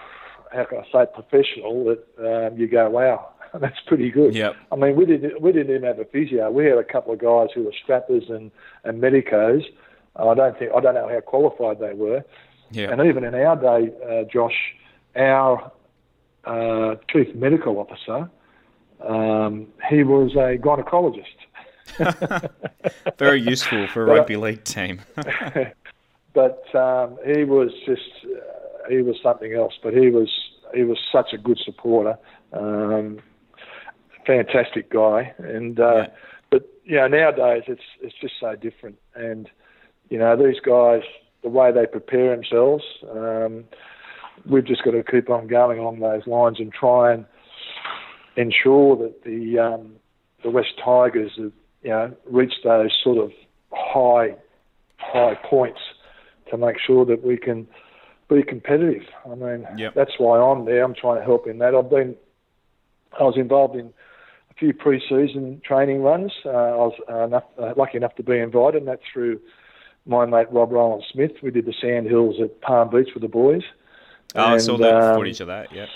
[0.52, 4.34] how can I say professional that um, you go, wow, that's pretty good.
[4.34, 4.56] Yep.
[4.72, 6.50] I mean, we didn't we didn't even have a physio.
[6.50, 8.50] We had a couple of guys who were strappers and
[8.84, 9.62] and medicos.
[10.16, 12.24] I don't think I don't know how qualified they were.
[12.70, 12.92] Yeah.
[12.92, 14.74] And even in our day, uh, Josh,
[15.16, 15.72] our
[16.44, 18.30] uh, chief medical officer,
[19.04, 21.24] um, he was a gynecologist.
[23.18, 25.00] Very useful for a rugby league team.
[26.34, 28.02] but um, he was just
[28.88, 29.74] he was something else.
[29.82, 30.30] But he was
[30.74, 32.16] he was such a good supporter,
[32.52, 33.18] um,
[34.26, 36.06] fantastic guy, and uh, Yeah.
[36.50, 39.48] but you know nowadays it's it's just so different, and
[40.08, 41.02] you know these guys
[41.42, 42.84] the way they prepare themselves.
[43.10, 43.64] Um,
[44.48, 47.24] we've just got to keep on going along those lines and try and
[48.36, 49.92] ensure that the um,
[50.42, 53.30] the West Tigers have you know reached those sort of
[53.72, 54.34] high
[54.98, 55.80] high points
[56.50, 57.66] to make sure that we can
[58.30, 59.02] be competitive.
[59.30, 59.94] I mean, Yep.
[59.94, 60.84] that's why I'm there.
[60.84, 61.74] I'm trying to help in that.
[61.74, 62.16] I've been
[63.18, 63.92] I was involved in
[64.50, 66.32] a few pre-season training runs.
[66.44, 69.40] Uh, I was uh, enough, uh, lucky enough to be invited, and that's through
[70.06, 71.32] my mate Rob Roland Smith.
[71.42, 73.62] We did the Sand Hills at Palm Beach with the boys.
[74.36, 75.72] Oh, I saw that um, footage of that.
[75.72, 75.86] Yeah.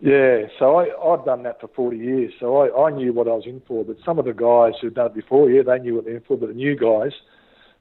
[0.00, 3.32] Yeah, so I, I've done that for 40 years, so I, I knew what I
[3.32, 3.84] was in for.
[3.84, 6.18] But some of the guys who'd done it before, yeah, they knew what they were
[6.18, 6.36] in for.
[6.36, 7.12] But the new guys,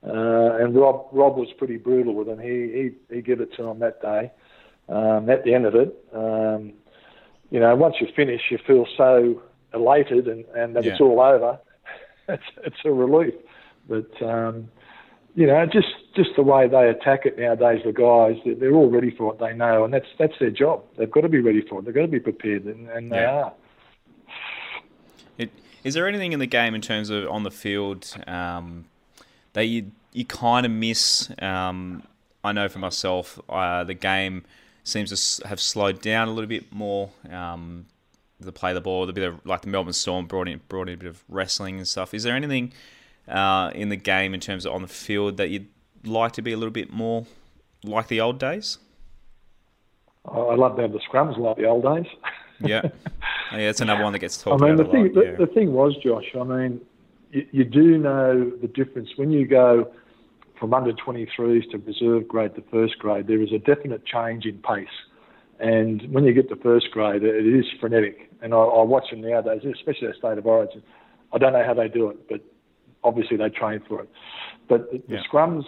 [0.05, 2.39] uh, and Rob Rob was pretty brutal with him.
[2.39, 4.31] He he, he gave it to him that day.
[4.89, 6.71] Um, at the end of it, um,
[7.49, 9.41] you know, once you finish, you feel so
[9.73, 11.59] elated and, and that it's all over.
[12.29, 13.33] it's it's a relief.
[13.89, 14.69] But um,
[15.35, 18.89] you know, just just the way they attack it nowadays, the guys, they're, they're all
[18.89, 19.39] ready for it.
[19.39, 20.83] They know, and that's that's their job.
[20.97, 21.85] They've got to be ready for it.
[21.85, 23.53] They've got to be prepared, and, and they are.
[25.37, 25.51] It,
[25.83, 28.85] is there anything in the game in terms of on the field um,
[29.57, 31.31] that you you kind of miss?
[31.41, 32.03] Um,
[32.43, 34.45] I know for myself, uh, the game
[34.83, 37.09] seems to have slowed down a little bit more.
[37.31, 37.87] Um,
[38.39, 40.93] the play the ball, the bit of like the Melbourne Storm brought in brought in
[40.93, 42.13] a bit of wrestling and stuff.
[42.13, 42.71] Is there anything
[43.27, 45.69] uh, in the game in terms of on the field that you'd
[46.03, 47.25] like to be a little bit more
[47.83, 48.77] like the old days?
[50.23, 52.05] I I love to have the scrums like the old days.
[52.59, 52.81] Yeah,
[53.51, 55.13] Oh, yeah, that's another one that gets I talked mean, the thing lot.
[55.15, 55.35] the, yeah.
[55.35, 56.35] the thing was, Josh.
[56.39, 56.81] I mean,
[57.31, 59.91] you, you do know the difference when you go
[60.59, 63.27] from under 23s to reserve grade to first grade.
[63.27, 64.87] There is a definite change in pace,
[65.59, 68.29] and when you get to first grade, it is frenetic.
[68.41, 70.83] And I, I watch them nowadays, especially at State of Origin.
[71.33, 72.41] I don't know how they do it, but
[73.03, 74.09] obviously they train for it.
[74.69, 75.17] But the, Yeah.
[75.17, 75.65] the scrums,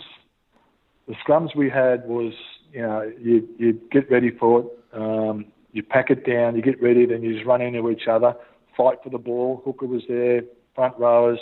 [1.07, 2.33] the scrums we had was,
[2.71, 4.67] you know, you you get ready for it.
[4.93, 8.35] Um, you pack it down, you get ready, then you just run into each other,
[8.75, 9.61] fight for the ball.
[9.65, 10.41] Hooker was there,
[10.79, 11.39] front rowers,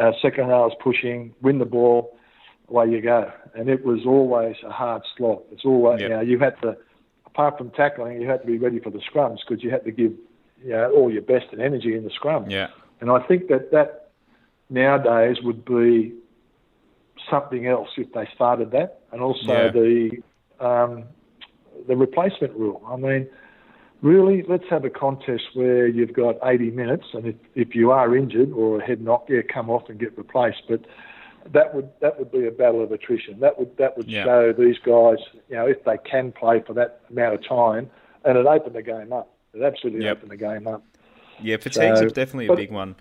[0.00, 2.16] uh, second rowers pushing, win the ball,
[2.70, 3.30] away you go.
[3.54, 5.42] And it was always a hard slog.
[5.52, 6.08] It's always, Yep.
[6.08, 6.74] you know, you had to,
[7.26, 9.90] apart from tackling, you had to be ready for the scrums because you had to
[9.90, 10.12] give,
[10.64, 12.48] you know, all your best and energy in the scrum.
[12.48, 12.68] yeah,
[13.02, 14.08] And I think that that
[14.70, 16.14] nowadays would be
[17.30, 19.68] something else if they started that, and also Yeah.
[19.68, 20.22] the
[20.58, 21.04] um,
[21.86, 22.80] the replacement rule.
[22.88, 23.28] I mean,
[24.02, 28.16] really, let's have a contest where you've got 80 minutes, and if, if you are
[28.16, 30.62] injured or a head knock, yeah, come off and get replaced.
[30.68, 30.82] But
[31.52, 33.38] that would that would be a battle of attrition.
[33.40, 34.24] That would that would Yeah.
[34.24, 37.88] show these guys, you know, if they can play for that amount of time,
[38.24, 39.32] and it opened the game up.
[39.54, 40.16] It absolutely Yep.
[40.18, 40.82] opened the game up.
[41.40, 42.96] Yeah, fatigue's So- definitely a big one.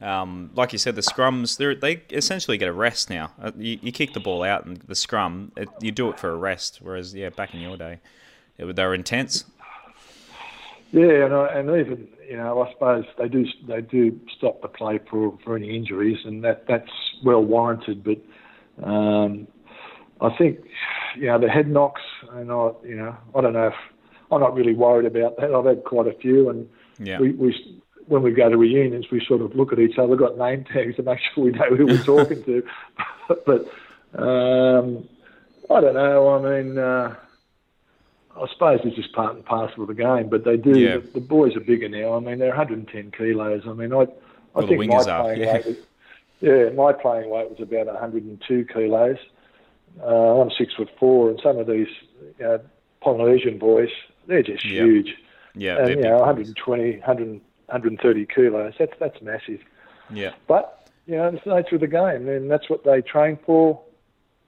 [0.00, 3.32] Um, like you said, the scrums they they essentially get a rest now.
[3.40, 6.30] Uh, you, you kick the ball out and the scrum, it, you do it for
[6.30, 6.78] a rest.
[6.80, 7.98] Whereas yeah, back in your day,
[8.58, 9.44] it, they were intense.
[10.90, 14.68] Yeah, and, I- and even you know, I suppose they do they do stop the
[14.68, 16.90] play for, for any injuries, and that that's
[17.24, 18.04] well warranted.
[18.04, 18.18] But
[18.86, 19.46] um,
[20.20, 20.58] I think
[21.16, 23.74] you know the head knocks, and I you know I don't know if
[24.30, 25.54] I'm not really worried about that.
[25.54, 29.24] I've had quite a few, and Yeah, we, we when we go to reunions, we
[29.26, 31.86] sort of look at each other, got name tags to make sure we know who
[31.86, 32.62] we're talking to.
[33.46, 33.66] but
[34.20, 35.08] um,
[35.70, 36.28] I don't know.
[36.30, 37.14] I mean, uh,
[38.36, 40.28] I suppose it's just part and parcel of the game.
[40.28, 40.78] But they do.
[40.78, 40.96] Yeah.
[40.98, 42.14] The, the boys are bigger now.
[42.14, 43.62] I mean, they're 110 kilos.
[43.66, 44.06] I mean, I, I
[44.54, 45.52] Well, the think my wingers are, playing yeah.
[45.54, 45.66] weight.
[45.66, 45.76] Was,
[46.40, 49.16] yeah, my playing weight was about 102 kilos.
[50.00, 51.88] Uh, I'm six foot four, and some of these
[52.38, 52.60] you know,
[53.00, 53.90] Polynesian boys,
[54.26, 54.84] they're just Yeah.
[54.84, 55.14] huge
[55.54, 58.74] yeah, and you know, 120, 100, 130 kilos.
[58.78, 59.60] That's that's massive.
[60.10, 63.38] Yeah, But you know, it's the nature of the game, and that's what they train
[63.44, 63.80] for.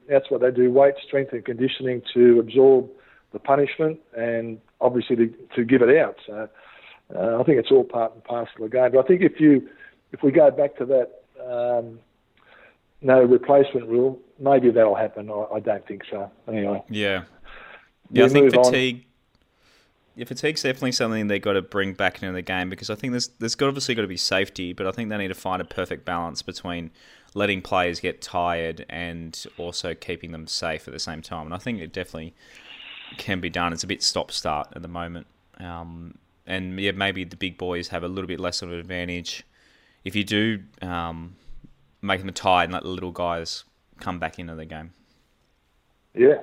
[0.09, 2.89] That's what they do: weight, strength, and conditioning to absorb
[3.33, 6.17] the punishment, and obviously to, to give it out.
[6.27, 6.49] So
[7.15, 8.93] uh, I think it's all part and parcel of the game.
[8.93, 9.69] But I think if you
[10.13, 11.99] if we go back to that um,
[13.03, 15.31] no replacement rule, maybe that'll happen.
[15.31, 16.31] I, I don't think so.
[16.49, 16.83] Anyway.
[16.89, 17.25] Yeah.
[18.13, 18.97] Yeah, I think fatigue.
[18.97, 19.05] On.
[20.17, 23.13] Yeah, fatigue's definitely something they've got to bring back into the game because I think
[23.13, 25.65] there's there's obviously got to be safety, but I think they need to find a
[25.65, 26.91] perfect balance between
[27.35, 31.47] letting players get tired and also keeping them safe at the same time.
[31.47, 32.35] And I think it definitely
[33.17, 33.73] can be done.
[33.73, 35.27] It's a bit stop start at the moment.
[35.59, 36.15] Um,
[36.47, 39.45] and yeah, maybe the big boys have a little bit less of an advantage
[40.05, 41.37] if you do um,
[42.03, 43.65] make them a tie and let the little guys
[43.99, 44.93] come back into the game.
[46.15, 46.39] Yeah.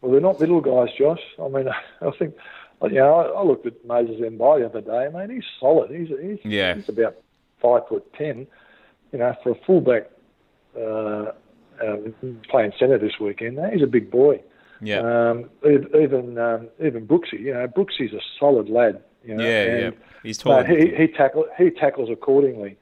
[0.00, 1.20] Well, they're not little guys, Josh.
[1.40, 1.68] I mean,
[2.00, 2.34] I think,
[2.82, 5.06] you know, I, looked at Moses Mbye the other day.
[5.06, 5.90] I mean, he's solid.
[5.90, 6.74] He's, he's, yeah.
[6.74, 7.16] he's about
[7.60, 8.46] five foot ten.
[9.12, 10.10] You know, for a fullback
[10.76, 11.32] uh,
[11.84, 11.96] uh,
[12.48, 14.42] playing centre this weekend, he's a big boy.
[14.82, 15.30] Yeah.
[15.30, 19.02] Um, even um, even Brooksy, you know, Brooksy's a solid lad.
[19.24, 19.90] You know, yeah, yeah.
[20.22, 20.64] He's tall.
[20.64, 22.76] He he, tackle, he tackles accordingly.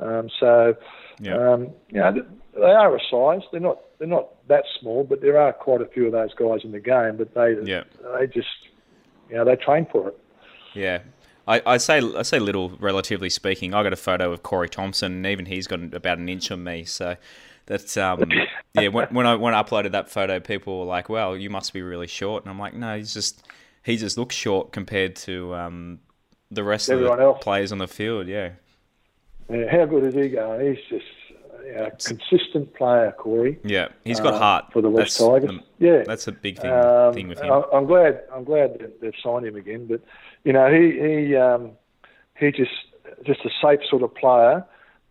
[0.00, 0.74] Um, so,
[1.20, 1.52] yeah.
[1.52, 3.46] um, you know, they are a size.
[3.52, 6.60] They're not they're not that small, but there are quite a few of those guys
[6.64, 7.16] in the game.
[7.16, 7.84] But they yeah.
[8.18, 8.48] they just
[9.30, 10.18] you know they train for it.
[10.74, 11.00] Yeah.
[11.46, 13.74] I, I say I say little, relatively speaking.
[13.74, 16.64] I got a photo of Corey Thompson, and even he's got about an inch on
[16.64, 16.84] me.
[16.84, 17.16] So
[17.66, 18.30] that's um,
[18.74, 18.88] yeah.
[18.88, 21.82] When, when I when I uploaded that photo, people were like, "Well, you must be
[21.82, 23.46] really short," and I'm like, "No, he's just
[23.82, 26.00] he just looks short compared to um,
[26.50, 27.42] the rest Everyone of the else.
[27.42, 28.50] players on the field." Yeah.
[29.50, 29.70] yeah.
[29.70, 30.74] How good is he going?
[30.74, 31.06] He's just
[31.76, 33.58] a consistent player, Corey.
[33.64, 35.60] Yeah, he's got uh, heart for the West that's Tigers.
[35.78, 37.64] The, yeah, that's a big thing, um, thing with him.
[37.72, 38.22] I'm glad.
[38.32, 39.86] I'm glad that they've signed him again.
[39.86, 40.02] But
[40.44, 41.72] you know, he he um,
[42.38, 42.72] he just
[43.24, 44.64] just a safe sort of player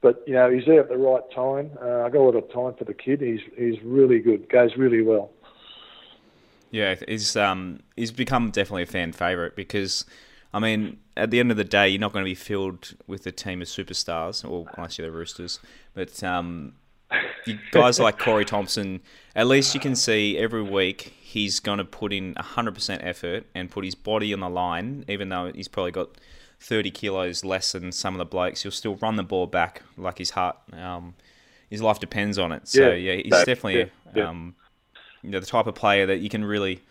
[0.03, 1.71] but you know, he's there at the right time.
[1.81, 3.21] Uh, I got a lot of time for the kid.
[3.21, 4.47] He's he's really good.
[4.49, 5.31] Goes really well.
[6.69, 10.05] Yeah, he's um he's become definitely a fan favourite because,
[10.53, 13.25] I mean, at the end of the day, you're not going to be filled with
[13.25, 15.59] a team of superstars, or unless you're the Roosters.
[15.93, 16.73] But um,
[17.71, 19.01] guys like Corey Thompson,
[19.35, 23.71] at least you can see every week he's going to put in 100% effort and
[23.71, 26.09] put his body on the line, even though he's probably got
[26.63, 30.17] 30 kilos less than some of the blokes, he'll still run the ball back like
[30.17, 30.57] his heart.
[30.71, 31.13] Um,
[31.69, 32.67] his life depends on it.
[32.67, 34.29] So yeah, yeah he's definitely yeah.
[34.29, 34.55] Um,
[35.21, 36.81] you know, the type of player that you can really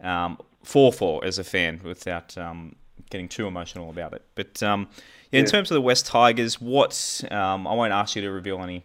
[0.00, 2.76] um, fall for as a fan without um,
[3.10, 4.22] getting too emotional about it.
[4.34, 4.88] But um,
[5.30, 8.62] yeah, in terms of the West Tigers, what um, I won't ask you to reveal
[8.62, 8.84] any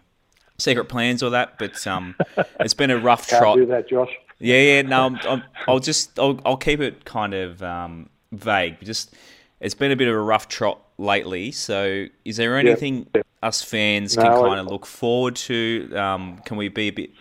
[0.58, 2.15] secret plans or that, but um,
[2.60, 3.58] it's been a rough Can't trot.
[3.58, 4.12] Do that, Josh.
[4.39, 4.82] Yeah, yeah.
[4.82, 8.77] No, i will just I'll, I'll keep it kind of um, vague.
[8.84, 9.13] Just
[9.59, 11.51] it's been a bit of a rough trot lately.
[11.51, 13.21] So, is there anything yeah.
[13.41, 15.93] us fans no, can kind of look forward to?
[15.95, 17.11] Um, can we be a bit?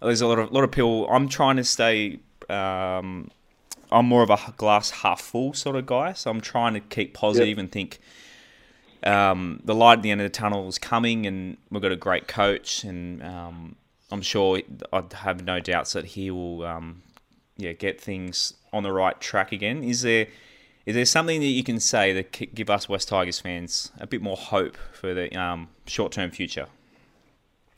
[0.00, 1.08] There's a lot of lot of people.
[1.08, 2.20] I'm trying to stay.
[2.48, 3.30] Um,
[3.90, 7.14] I'm more of a glass half full sort of guy, so I'm trying to keep
[7.14, 8.00] positive and think
[9.04, 11.96] um, the light at the end of the tunnel is coming, and we've got a
[11.96, 13.76] great coach, and um,
[14.10, 14.60] I'm sure
[14.92, 17.02] I have no doubts that he will, um,
[17.56, 19.82] yeah, get things on the right track again.
[19.82, 20.28] Is there
[20.84, 24.20] is there something that you can say that give us West Tigers fans a bit
[24.20, 26.66] more hope for the um, short-term future?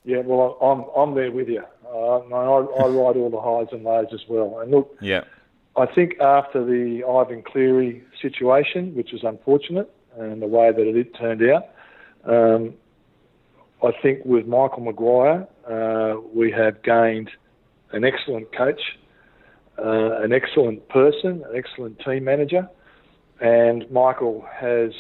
[0.05, 1.63] Yeah, well, I'm I'm there with you.
[1.87, 4.59] Uh, I, I ride all the highs and lows as well.
[4.61, 5.25] And look, yeah,
[5.77, 11.15] I think after the Ivan Cleary situation, which was unfortunate, and the way that it
[11.15, 11.69] turned out,
[12.25, 12.75] um,
[13.83, 17.31] I think with Michael Maguire, uh, we have gained
[17.93, 18.81] an excellent coach,
[19.79, 22.69] uh, an excellent person, an excellent team manager
[23.41, 24.93] and Michael has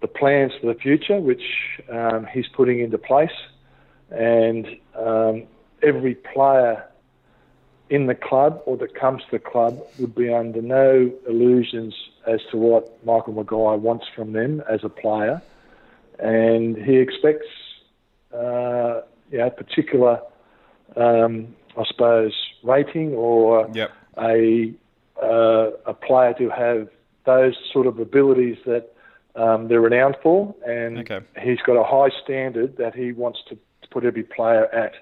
[0.00, 1.42] the plans for the future, which
[1.90, 3.30] um, he's putting into place,
[4.10, 5.44] and um,
[5.82, 6.84] every player
[7.90, 11.94] in the club or that comes to the club would be under no illusions
[12.26, 15.40] as to what Michael Maguire wants from them as a player,
[16.18, 17.46] and he expects,
[18.34, 20.20] uh, you know, particular,
[20.96, 23.92] um, I suppose, rating or yep.
[24.18, 24.74] a
[25.22, 26.88] uh, a player to have
[27.28, 28.90] those sort of abilities that
[29.36, 31.20] um, they're renowned for, and okay.
[31.42, 34.92] he's got a high standard that he wants to, to put every player at.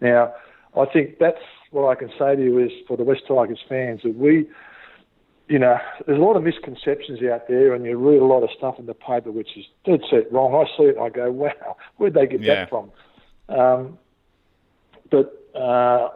[0.00, 0.32] Now,
[0.74, 4.00] I think that's what I can say to you is for the West Tigers fans
[4.02, 4.48] that we,
[5.48, 8.48] you know, there's a lot of misconceptions out there, and you read a lot of
[8.56, 10.54] stuff in the paper which is dead set wrong.
[10.54, 12.54] I see it, and I go, wow, where'd they get yeah.
[12.54, 12.90] that from?
[13.50, 13.98] Um,
[15.10, 16.08] but uh,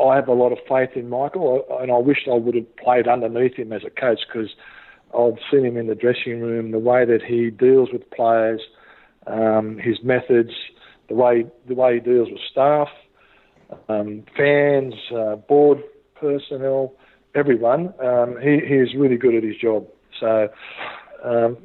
[0.00, 3.08] I have a lot of faith in Michael, and I wish I would have played
[3.08, 4.50] underneath him as a coach because
[5.16, 8.60] I've seen him in the dressing room, the way that he deals with players,
[9.26, 10.50] um, his methods,
[11.08, 12.88] the way the way he deals with staff,
[13.88, 15.82] um, fans, uh, board
[16.14, 16.92] personnel,
[17.34, 17.92] everyone.
[18.02, 19.86] Um, he, he is really good at his job.
[20.20, 20.48] So
[21.24, 21.56] um,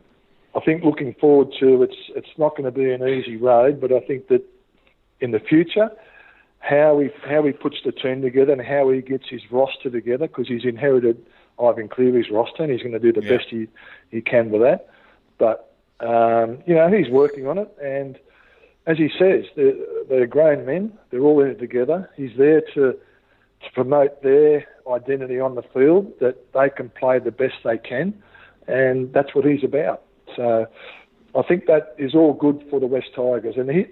[0.56, 3.92] I think looking forward to it's it's not going to be an easy road, but
[3.92, 4.44] I think that
[5.20, 5.90] in the future,
[6.60, 10.28] how he how he puts the team together and how he gets his roster together
[10.28, 11.26] because he's inherited
[11.62, 13.38] Ivan Cleary's roster and he's going to do the Yeah.
[13.38, 13.68] best he,
[14.10, 14.90] he can with that.
[15.38, 18.20] But um, you know he's working on it, and
[18.86, 19.74] as he says, they're,
[20.10, 20.92] they're grown men.
[21.10, 22.10] They're all in it together.
[22.16, 27.32] He's there to to promote their identity on the field that they can play the
[27.32, 28.14] best they can,
[28.68, 30.02] and that's what he's about.
[30.36, 30.68] So
[31.36, 33.86] I think that is all good for the West Tigers, and he,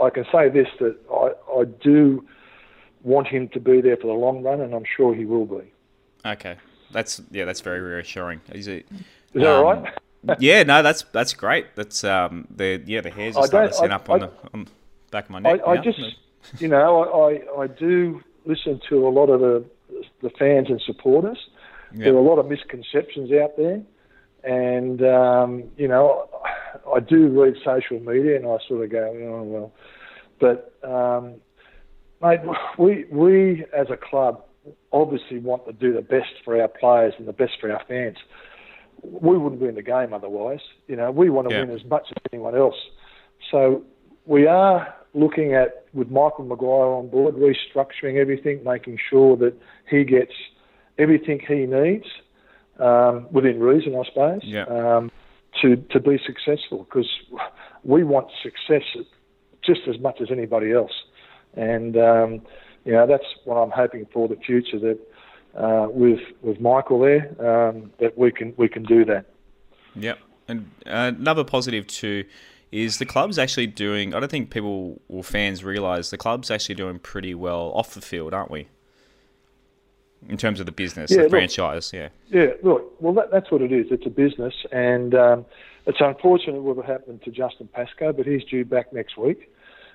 [0.00, 2.24] I can say this that I, I do
[3.02, 5.72] want him to be there for the long run, and I'm sure he will be.
[6.24, 6.56] Okay,
[6.92, 8.40] that's yeah, that's very reassuring.
[8.52, 8.86] Is it?
[9.34, 10.38] Is that Um, right?
[10.38, 11.66] yeah, no, that's that's great.
[11.76, 14.64] That's um, the yeah, the hairs are starting to stand up on I- the on
[14.64, 14.70] the
[15.10, 15.60] back of my neck.
[15.66, 15.82] I now.
[15.82, 16.00] just,
[16.58, 19.64] you know, I, I, I do listen to a lot of the
[20.22, 21.38] the fans and supporters.
[21.92, 22.04] Yeah.
[22.04, 23.82] There are a lot of misconceptions out there,
[24.44, 26.28] and um, you know,
[26.94, 29.72] I do read social media, and I sort of go, oh well.
[30.38, 31.34] But um,
[32.22, 32.40] mate,
[32.78, 34.44] we we as a club
[34.92, 38.16] obviously want to do the best for our players and the best for our fans.
[39.02, 40.60] We wouldn't win the game otherwise.
[40.86, 41.62] You know, we want to Yeah.
[41.62, 42.76] win as much as anyone else.
[43.50, 43.82] So
[44.26, 49.54] we are looking at with Michael Maguire on board, restructuring everything, making sure that
[49.88, 50.32] he gets
[50.98, 52.06] everything he needs
[52.78, 54.64] um, within reason, I suppose, Yeah.
[54.64, 55.10] um,
[55.62, 56.84] to to be successful.
[56.84, 57.10] Because
[57.82, 58.84] we want success
[59.62, 60.92] just as much as anybody else,
[61.54, 62.42] and um,
[62.84, 64.78] you know that's what I'm hoping for the future.
[64.78, 64.98] That
[65.54, 69.26] uh, with with Michael there, um, that we can we can do that.
[69.96, 70.18] Yep.
[70.48, 72.24] And uh, another positive too
[72.72, 74.14] is the club's actually doing.
[74.14, 78.00] I don't think people or fans realise the club's actually doing pretty well off the
[78.00, 78.68] field, aren't we?
[80.28, 83.50] In terms of the business, Yeah, the look- franchise, yeah, Yeah, look, well, that, that's
[83.50, 83.86] what it is.
[83.90, 85.46] It's a business, and um,
[85.86, 89.50] it's unfortunate what happened to Justin Pascoe, but he's due back next week.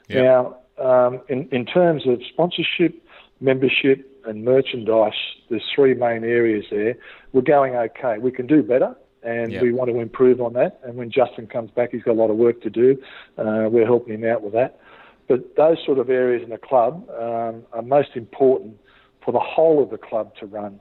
[0.08, 0.24] Yeah.
[0.24, 3.02] Now, um, in, in terms of sponsorship,
[3.40, 5.14] membership, and merchandise,
[5.50, 6.96] there's three main areas there.
[7.34, 8.18] We're going okay.
[8.18, 9.62] We can do better, and Yeah.
[9.62, 10.80] we want to improve on that.
[10.84, 12.98] And when Justin comes back, he's got a lot of work to do.
[13.38, 14.80] Uh, we're helping him out with that.
[15.28, 18.80] But those sort of areas in the club um, are most important
[19.24, 20.80] for the whole of the club to run.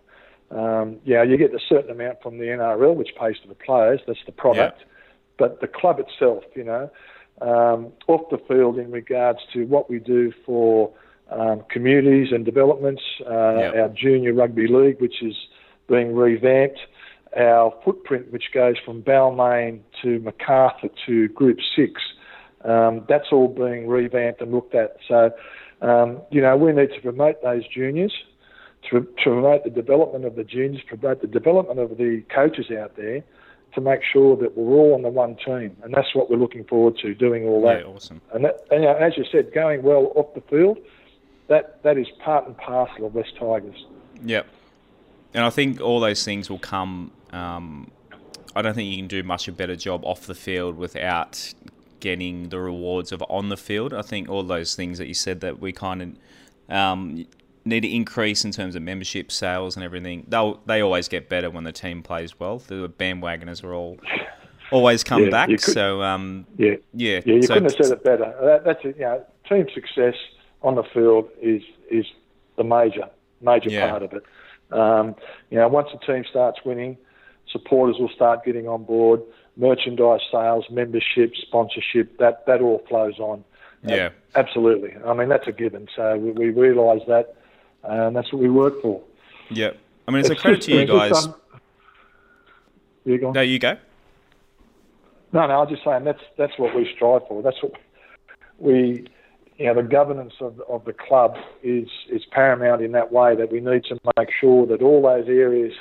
[0.50, 4.00] Um, yeah, you get a certain amount from the NRL, which pays to the players.
[4.06, 4.84] That's the product.
[5.38, 6.90] But the club itself, you know,
[7.40, 10.92] um, off the field in regards to what we do for
[11.30, 13.82] um, communities and developments, uh, Yeah.
[13.82, 15.34] our junior rugby league, which is
[15.88, 16.78] being revamped,
[17.36, 22.00] our footprint, which goes from Balmain to Macarthur to Group Six.
[22.64, 24.96] Um, that's all being revamped and looked at.
[25.08, 25.30] So,
[25.82, 28.12] um, you know, we need to promote those juniors,
[28.90, 32.96] to, to promote the development of the juniors, promote the development of the coaches out
[32.96, 33.22] there,
[33.74, 36.64] to make sure that we're all on the one team, and that's what we're looking
[36.64, 37.86] forward to doing all yeah, that.
[37.86, 38.20] awesome.
[38.32, 40.78] And, that, and you know, as you said, going well off the field,
[41.48, 43.86] that that is part and parcel of West Tigers.
[44.24, 44.46] Yep.
[45.34, 47.10] And I think all those things will come.
[47.32, 47.90] Um,
[48.56, 51.52] I don't think you can do much a better job off the field without
[51.98, 53.92] getting the rewards of on the field.
[53.92, 57.26] I think all those things that you said that we kind of um,
[57.64, 60.26] need to increase in terms of membership sales and everything.
[60.28, 62.58] They they always get better when the team plays well.
[62.58, 63.98] The bandwagoners are all
[64.70, 65.48] always come Yeah, back.
[65.48, 68.34] could- so um, Yeah, yeah, yeah, you so couldn't have said it better.
[68.42, 68.96] That, that's it.
[68.96, 70.14] You know, team success
[70.62, 72.06] on the field is is
[72.56, 73.08] the major
[73.40, 73.90] major Yeah.
[73.90, 74.24] part of it.
[74.72, 75.14] Um,
[75.50, 76.96] you know, once the team starts winning,
[77.50, 79.20] supporters will start getting on board.
[79.56, 83.44] Merchandise sales, membership, sponsorship, that that all flows on.
[83.86, 84.08] Yeah.
[84.34, 84.94] absolutely.
[85.06, 85.88] I mean, that's a given.
[85.94, 87.36] So we, we realise that,
[87.86, 89.02] and that's what we work for.
[89.50, 89.78] Yep.
[90.06, 91.26] I mean, it's, a credit just- to you guys.
[91.26, 91.34] um,
[93.04, 93.32] you go on.
[93.34, 93.76] no, you go.
[95.32, 97.42] No, no, I'm just saying that's that's what we strive for.
[97.42, 97.72] That's what
[98.58, 99.06] we,
[99.56, 103.50] you know, the governance of of the club is is paramount in that way that
[103.50, 105.72] we need to make sure that all those areas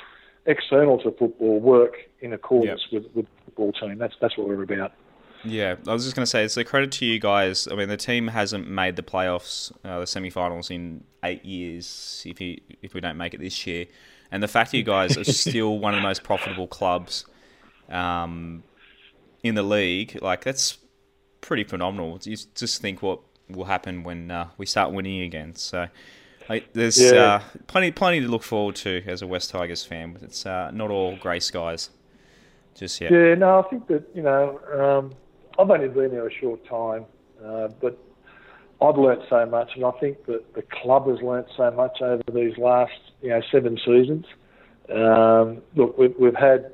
[0.46, 3.98] external to football work in accordance with with the football team.
[3.98, 4.92] That's that's what we're about.
[5.44, 7.68] Yeah, I was just going to say it's a credit to you guys.
[7.70, 12.22] I mean, the team hasn't made the playoffs, uh, the semi-finals in eight years.
[12.26, 13.86] If you if we don't make it this year,
[14.30, 17.26] and the fact that you guys are still one of the most profitable clubs
[17.90, 18.62] um,
[19.42, 20.78] in the league, like that's
[21.40, 22.18] pretty phenomenal.
[22.22, 23.20] You just think what
[23.50, 25.54] will happen when uh, we start winning again.
[25.54, 25.88] So.
[26.46, 27.12] Like, there's Yeah.
[27.22, 30.12] uh, plenty, plenty to look forward to as a West Tigers fan.
[30.12, 31.88] But it's uh, not all grey skies
[32.74, 33.12] just yet.
[33.12, 35.14] Yeah, no, I think that you know, um,
[35.58, 37.04] I've only been there a short time,
[37.44, 37.98] uh, but
[38.82, 42.22] I've learnt so much, and I think that the club has learnt so much over
[42.32, 42.92] these last
[43.22, 44.26] you know seven seasons.
[44.92, 46.72] Um, look, we've, we've had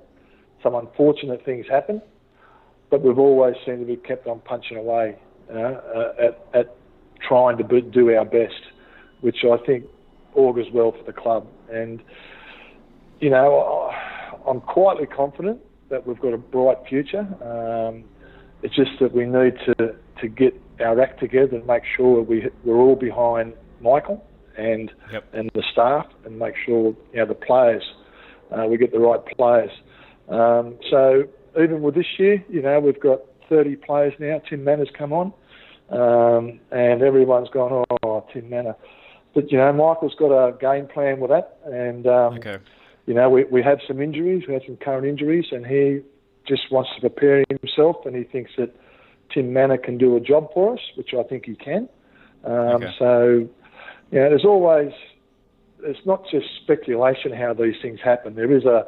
[0.62, 2.02] some unfortunate things happen,
[2.90, 5.16] but we've always seemed to be kept on punching away
[5.52, 6.76] uh, uh, at, at
[7.26, 8.60] trying to do our best,
[9.20, 9.84] which I think
[10.34, 11.46] augurs well for the club.
[11.72, 12.02] And,
[13.20, 13.90] you know,
[14.48, 15.60] I'm quietly confident
[15.90, 17.26] that we've got a bright future.
[17.42, 18.04] Um,
[18.62, 22.48] it's just that we need to, to get our act together and make sure we,
[22.64, 24.24] we're all behind Michael
[24.56, 25.24] and yep.
[25.32, 27.82] and the staff and make sure you know the players
[28.50, 29.70] uh, we get the right players.
[30.28, 31.24] Um, so
[31.60, 34.40] even with this year, you know we've got 30 players now.
[34.48, 35.32] Tim Mannah's come on,
[35.90, 38.76] um, and everyone's gone oh Tim Mannah,
[39.34, 42.58] but you know Michael's got a game plan with that, and um, okay.
[43.06, 46.00] you know we we had some injuries, we had some current injuries, and he
[46.46, 48.74] just wants to prepare himself, and he thinks that
[49.32, 51.88] Tim Mannah can do a job for us, which I think he can.
[52.44, 52.94] Um, okay.
[52.98, 53.48] So
[54.10, 54.92] you know, there's always
[55.82, 58.34] it's not just speculation how these things happen.
[58.34, 58.86] There is a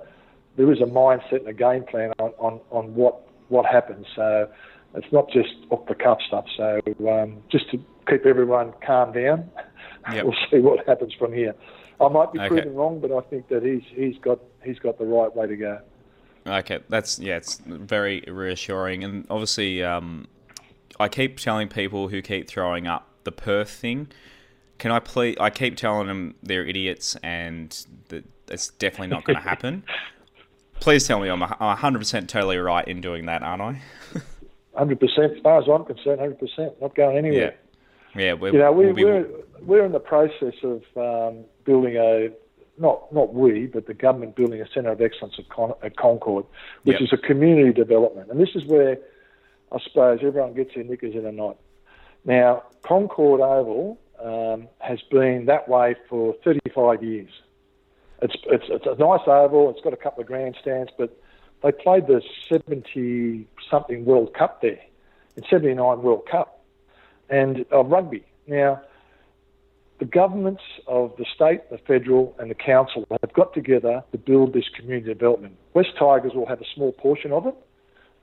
[0.57, 4.07] there is a mindset and a game plan on, on, on what what happens.
[4.15, 4.49] So
[4.95, 6.47] it's not just off the cuff stuff.
[6.57, 7.79] So um, just to
[8.09, 9.51] keep everyone calm down,
[10.13, 10.25] yep.
[10.25, 11.55] we'll see what happens from here.
[12.01, 12.49] I might be okay.
[12.49, 15.57] proven wrong, but I think that he's he's got he's got the right way to
[15.57, 15.81] go.
[16.47, 20.27] Okay, that's yeah, it's very reassuring, and obviously, um,
[20.99, 24.09] I keep telling people who keep throwing up the Perth thing
[24.83, 25.37] can I please?
[25.39, 27.71] I keep telling them they're idiots and
[28.09, 29.85] that it's definitely not going to happen.
[30.81, 33.81] please tell me I'm 100% totally right in doing that, aren't I?
[34.77, 37.55] 100%, as far as I'm concerned, 100%, not going anywhere.
[38.17, 39.05] Yeah, yeah we're, you know, we, we'll be...
[39.05, 39.27] we're,
[39.61, 42.31] we're in the process of um, building a,
[42.83, 46.45] not not we, but the government building a centre of excellence at, Con- at Concord,
[46.83, 47.03] which yep.
[47.03, 48.31] is a community development.
[48.31, 48.99] And this is where
[49.71, 51.57] I suppose everyone gets their knickers in a knot.
[52.25, 57.31] Now, Concord Oval um, has been that way for 35 years.
[58.21, 61.19] It's, it's, it's a nice oval, it's got a couple of grandstands, but
[61.63, 64.79] they played the 70 something World Cup there,
[65.37, 66.63] in 79 World Cup,
[67.29, 68.25] and of rugby.
[68.47, 68.81] Now,
[69.99, 74.53] the governments of the state, the federal, and the council have got together to build
[74.53, 75.57] this community development.
[75.75, 77.55] West Tigers will have a small portion of it,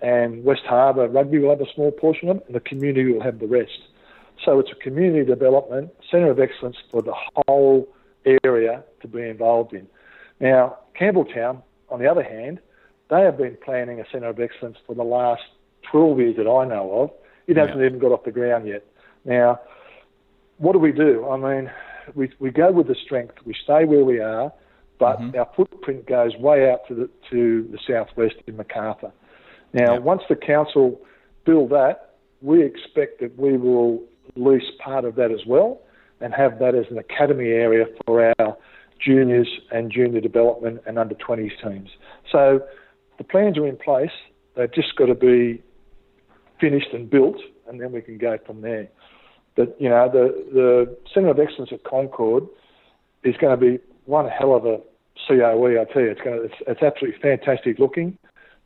[0.01, 3.21] and West Harbour Rugby will have a small portion of it, and the community will
[3.21, 3.79] have the rest.
[4.43, 7.13] So it's a community development centre of excellence for the
[7.47, 7.87] whole
[8.43, 9.87] area to be involved in.
[10.39, 12.59] Now, Campbelltown, on the other hand,
[13.09, 15.41] they have been planning a centre of excellence for the last
[15.91, 17.11] 12 years that I know of.
[17.47, 17.87] It hasn't yeah.
[17.87, 18.85] even got off the ground yet.
[19.25, 19.59] Now,
[20.59, 21.27] what do we do?
[21.29, 21.71] I mean,
[22.13, 23.35] we, we go with the strength.
[23.45, 24.53] We stay where we are,
[24.99, 25.39] but mm-hmm.
[25.39, 29.11] our footprint goes way out to the, to the southwest in Macarthur.
[29.73, 29.99] Now, yeah.
[29.99, 31.01] once the council
[31.45, 34.03] build that, we expect that we will
[34.35, 35.81] lease part of that as well
[36.21, 38.57] and have that as an academy area for our
[39.03, 41.89] juniors and junior development and under 20s teams.
[42.31, 42.61] So
[43.17, 44.11] the plans are in place.
[44.55, 45.63] They've just got to be
[46.59, 47.37] finished and built,
[47.67, 48.89] and then we can go from there.
[49.55, 52.47] But you know, the the Centre of Excellence at Concord
[53.23, 54.79] is going to be one hell of a
[55.27, 55.81] COE.
[55.81, 58.17] I tell you, it's going to it's, it's absolutely fantastic looking,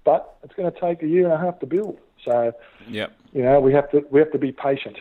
[0.03, 1.97] but it's going to take a year and a half to build.
[2.23, 2.53] So,
[2.87, 3.13] yep.
[3.33, 4.97] you know, we have to we have to be patient.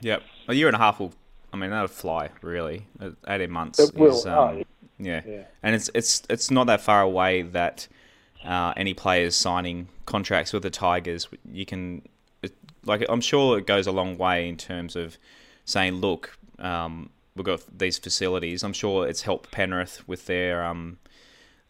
[0.00, 0.22] Yep.
[0.48, 1.12] A year and a half will.
[1.52, 2.30] I mean, that'll fly.
[2.42, 2.86] Really,
[3.28, 3.78] eighteen months.
[3.78, 4.16] It will.
[4.16, 4.62] Is, um, oh,
[4.98, 5.22] yeah.
[5.26, 5.42] yeah.
[5.62, 7.86] And it's it's it's not that far away that
[8.44, 12.02] uh, any players signing contracts with the Tigers, you can
[12.84, 13.04] like.
[13.08, 15.18] I'm sure it goes a long way in terms of
[15.64, 18.62] saying, look, um, we've got these facilities.
[18.62, 20.98] I'm sure it's helped Penrith with their um,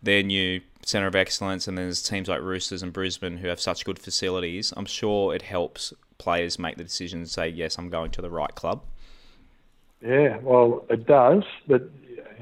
[0.03, 3.85] their new centre of excellence, and there's teams like Roosters and Brisbane who have such
[3.85, 4.73] good facilities.
[4.77, 8.31] I'm sure it helps players make the decision and say, yes, I'm going to the
[8.31, 8.83] right club?
[10.01, 11.83] Yeah, well, it does, but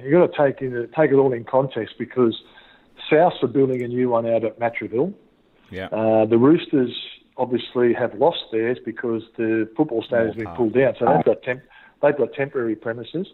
[0.03, 2.43] you've got to take, in, take it all in context because
[3.11, 5.15] Souths are building a new one out at Matraville.
[5.71, 5.87] Yeah.
[5.87, 6.95] Uh, the Roosters
[7.43, 11.43] obviously have lost theirs because the football stadium has been pulled down, so they've got
[11.43, 11.65] temp-
[12.01, 13.27] they've got temporary premises.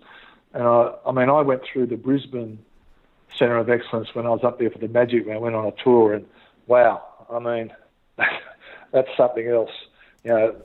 [0.54, 2.58] And I, I mean, I went through the Brisbane
[3.36, 5.66] Centre of Excellence when I was up there for the Magic when I went on
[5.66, 6.24] a tour, and
[6.66, 7.70] wow, I mean,
[8.92, 9.70] that's something else.
[10.24, 10.56] You know,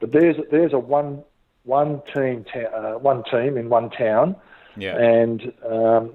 [0.00, 1.22] but there's there's a one
[1.64, 4.34] one team ta- uh, one team in one town,
[4.78, 4.96] yeah.
[4.96, 6.14] and um,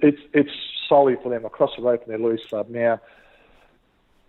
[0.00, 0.52] it's it's
[0.90, 2.68] solely for them across the road from their Leagues club.
[2.68, 3.00] Now,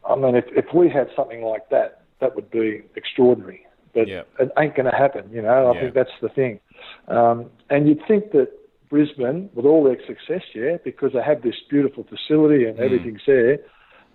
[0.07, 3.65] I mean, if if we had something like that, that would be extraordinary.
[3.93, 4.23] But yeah.
[4.39, 5.71] it ain't going to happen, you know.
[5.71, 5.81] I yeah.
[5.81, 6.59] think that's the thing.
[7.07, 8.51] Um, and you'd think that
[8.89, 12.81] Brisbane, with all their success, yeah, because they have this beautiful facility and mm.
[12.81, 13.59] everything's there.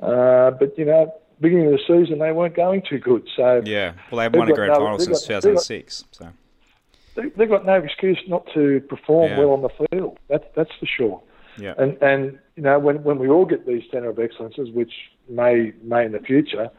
[0.01, 3.29] Uh, but you know, beginning of the season they weren't going too good.
[3.37, 6.03] So yeah, well they haven't won a grand no, final since got, 2006.
[6.03, 6.33] Got, so
[7.15, 9.39] they, have got no excuse not to perform yeah.
[9.39, 10.19] well on the field.
[10.29, 11.23] That's that's for sure.
[11.59, 11.75] Yeah.
[11.77, 14.93] And and you know when when we all get these centre of excellences, which
[15.29, 16.71] may may in the future,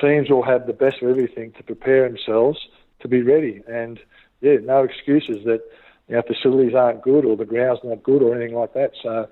[0.00, 2.58] teams will have the best of everything to prepare themselves
[3.00, 3.62] to be ready.
[3.68, 4.00] And
[4.40, 5.60] yeah, no excuses that
[6.08, 8.92] you know facilities aren't good or the ground's not good or anything like that.
[9.02, 9.28] So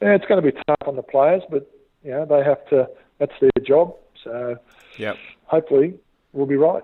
[0.00, 1.70] yeah, it's going to be tough on the players, but
[2.02, 2.88] you know they have to.
[3.18, 3.94] That's their job.
[4.22, 4.58] So
[4.98, 5.16] Yep.
[5.44, 5.94] hopefully
[6.32, 6.82] we'll be right.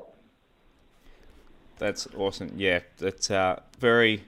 [1.79, 2.53] That's awesome.
[2.57, 4.25] Yeah, that's uh, very.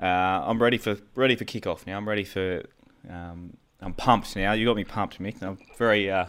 [0.00, 1.96] Uh, I'm ready for ready for kickoff now.
[1.96, 2.62] I'm ready for.
[3.08, 4.52] Um, I'm pumped now.
[4.52, 5.42] You got me pumped, Mick.
[5.42, 6.26] I'm very uh,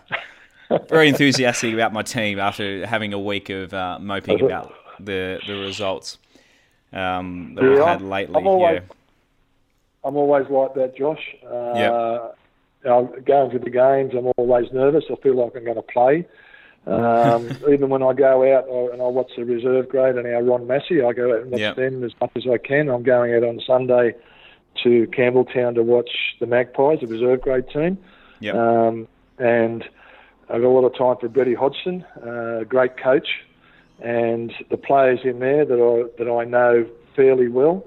[0.89, 5.53] very enthusiastic about my team after having a week of uh, moping about the the
[5.55, 6.17] results
[6.93, 8.35] um, that we've had lately.
[8.37, 8.95] I'm always- yeah.
[10.03, 11.35] I'm always like that, Josh.
[11.43, 12.37] Uh, Yep.
[12.85, 14.13] I'm going to the games.
[14.15, 15.05] I'm always nervous.
[15.11, 16.27] I feel like I'm going to play.
[16.85, 20.67] Um, even when I go out and I watch the reserve grade and our Ron
[20.67, 21.75] Massey, I go out and watch Yep.
[21.77, 22.89] them as much as I can.
[22.89, 24.13] I'm going out on Sunday
[24.83, 26.09] to Campbelltown to watch
[26.39, 27.97] the Magpies, the reserve grade team.
[28.39, 28.55] Yep.
[28.55, 29.07] Um,
[29.37, 29.83] and
[30.49, 33.27] I've got a lot of time for Brett Hodgson, uh, great coach,
[33.99, 37.85] and the players in there that I that I know fairly well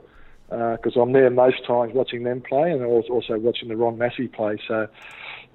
[0.49, 3.99] because I'm there most times watching them play, and I was also watching the Ron
[3.99, 4.59] Massey play.
[4.67, 4.89] So,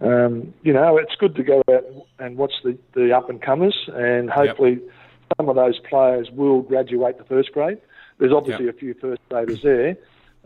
[0.01, 1.83] um, you know, it's good to go out
[2.19, 4.79] and watch the, the up and comers, and hopefully
[5.37, 7.79] some of those players will graduate to first grade.
[8.19, 9.97] There's obviously a few first graders there,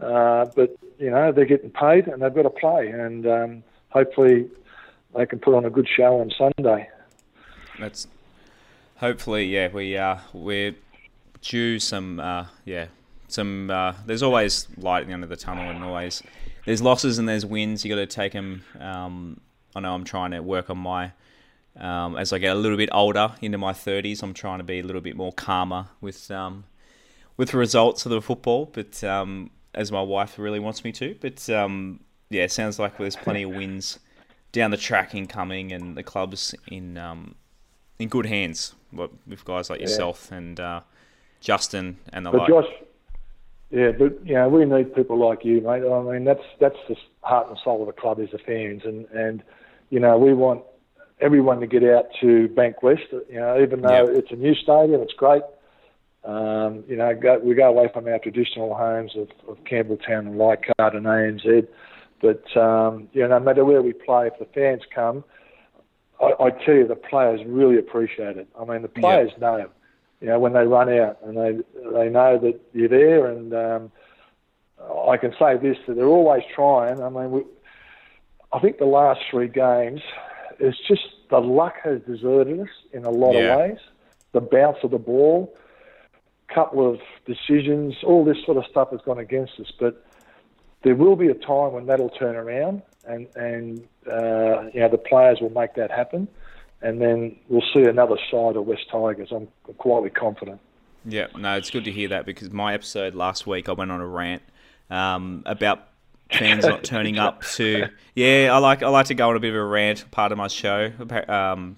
[0.01, 4.49] uh, but you know they're getting paid and they've got to play, and um, hopefully
[5.15, 6.89] they can put on a good show on Sunday.
[7.79, 8.07] That's
[8.97, 10.75] hopefully yeah we uh we're
[11.41, 12.87] due some uh yeah
[13.27, 16.23] some uh there's always light at the end of the tunnel and always
[16.65, 19.39] there's losses and there's wins you got to take them um
[19.75, 21.11] I know I'm trying to work on my
[21.79, 24.79] um as I get a little bit older into my 30s I'm trying to be
[24.79, 26.63] a little bit more calmer with um
[27.37, 31.15] with the results of the football but um as my wife really wants me to
[31.21, 31.99] but um
[32.29, 33.99] yeah it sounds like there's plenty of wins
[34.51, 37.35] down the track incoming and the clubs in um
[37.99, 40.81] in good hands with guys like yourself and uh,
[41.41, 42.49] Justin and the But like.
[42.49, 42.73] Josh,
[43.69, 45.83] yeah, but you know we need people like you, mate.
[45.83, 49.05] I mean that's that's the heart and soul of the club is the fans, and
[49.07, 49.43] and
[49.89, 50.63] you know we want
[51.19, 53.11] everyone to get out to Bankwest.
[53.29, 54.17] You know, even though Yep.
[54.17, 55.43] it's a new stadium, it's great.
[56.23, 60.37] Um, you know, go, we go away from our traditional homes of, of Campbelltown and
[60.37, 61.67] Leichhardt and ANZ.
[62.21, 65.23] But um, you know, no matter where we play, if the fans come,
[66.19, 68.47] I, I tell you, the players really appreciate it.
[68.59, 69.69] I mean, the players know,
[70.19, 71.63] you know, when they run out and they
[71.93, 73.27] they know that you're there.
[73.27, 73.91] And um,
[75.07, 77.01] I can say this: that they're always trying.
[77.01, 77.41] I mean, we,
[78.51, 80.01] I think the last three games,
[80.59, 83.53] it's just the luck has deserted us in a lot Yeah.
[83.53, 83.77] of ways.
[84.33, 85.53] The bounce of the ball,
[86.53, 89.71] couple of decisions, all this sort of stuff has gone against us.
[89.79, 90.05] But
[90.83, 93.79] there will be a time when that'll turn around, and and
[94.11, 96.27] uh, you know the players will make that happen,
[96.81, 99.29] and then we'll see another side of West Tigers.
[99.31, 100.59] I'm quietly confident.
[101.05, 104.01] Yeah, no, it's good to hear that because my episode last week I went on
[104.01, 104.41] a rant
[104.89, 105.87] um, about
[106.31, 107.87] fans not turning up to.
[108.15, 110.37] Yeah, I like I like to go on a bit of a rant, part of
[110.37, 110.91] my show.
[111.27, 111.77] Um,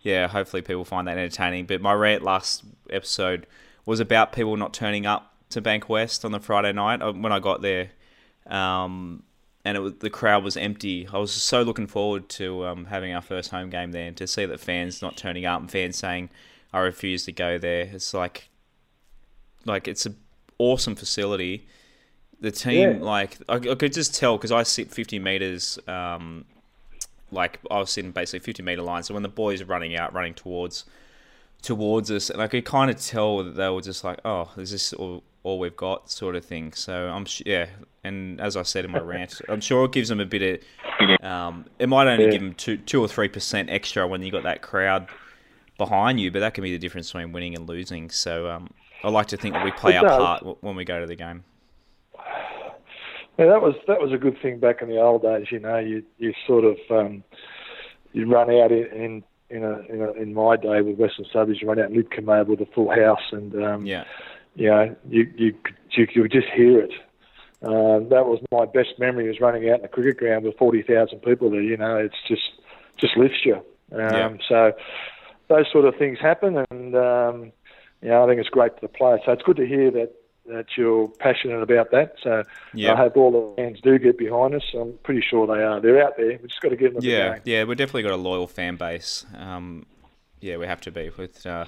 [0.00, 1.66] yeah, hopefully people find that entertaining.
[1.66, 3.46] But my rant last episode
[3.86, 7.40] was about people not turning up to Bankwest on the Friday night Uh, when I
[7.40, 7.90] got there,
[8.46, 9.22] um,
[9.64, 11.08] and it was, the crowd was empty.
[11.12, 14.26] I was so looking forward to um, having our first home game there and to
[14.26, 16.30] see that fans not turning up and fans saying,
[16.72, 18.48] "I refuse to go there." It's like
[19.66, 20.16] like it's an
[20.58, 21.66] awesome facility.
[22.40, 23.04] The team, Yeah.
[23.04, 26.46] like I, I could just tell because I sit fifty meters, um,
[27.30, 29.02] like I was sitting basically fifty meter line.
[29.02, 30.84] So when the boys are running out, running towards
[31.62, 34.70] towards us, and I could kind of tell that they were just like, "Oh, is
[34.70, 36.72] this all, all we've got?" sort of thing.
[36.72, 37.66] So I'm sh- yeah,
[38.04, 40.62] and as I said in my rant, I'm sure it gives them a bit
[41.00, 41.24] of.
[41.24, 42.30] Um, it might only Yeah.
[42.32, 45.08] give them two two or three percent extra when you got that crowd
[45.78, 48.10] behind you, but that can be the difference between winning and losing.
[48.10, 48.68] So um,
[49.02, 50.18] I like to think that we play It our does.
[50.18, 51.44] part when we go to the game.
[53.38, 55.46] Yeah, that was that was a good thing back in the old days.
[55.50, 57.24] You know, you you sort of um,
[58.12, 61.60] you run out in in in, a, in, a, in my day with Western Suburbs,
[61.60, 64.04] you run out in Lidcombe with a full house, and um, Yeah,
[64.54, 66.92] you know, you you could- you could just hear it.
[67.62, 70.82] Uh, that was my best memory was running out in the cricket ground with forty
[70.82, 71.60] thousand people there.
[71.60, 72.52] You know, it's just
[72.96, 73.56] just lifts you.
[73.92, 74.32] Um, Yeah.
[74.48, 74.72] So
[75.48, 77.52] those sort of things happen, and um,
[78.02, 79.20] you know, I think it's great for the players.
[79.26, 80.12] So it's good to hear that
[80.50, 82.14] that you're passionate about that.
[82.22, 82.44] So
[82.74, 82.92] Yeah.
[82.92, 84.62] I hope all the fans do get behind us.
[84.74, 85.80] I'm pretty sure they are.
[85.80, 86.38] They're out there.
[86.40, 87.42] We've just got to give them a yeah, game.
[87.44, 87.64] yeah.
[87.64, 89.26] We've definitely got a loyal fan base.
[89.36, 89.86] Um,
[90.40, 91.44] yeah, we have to be with.
[91.46, 91.66] Uh,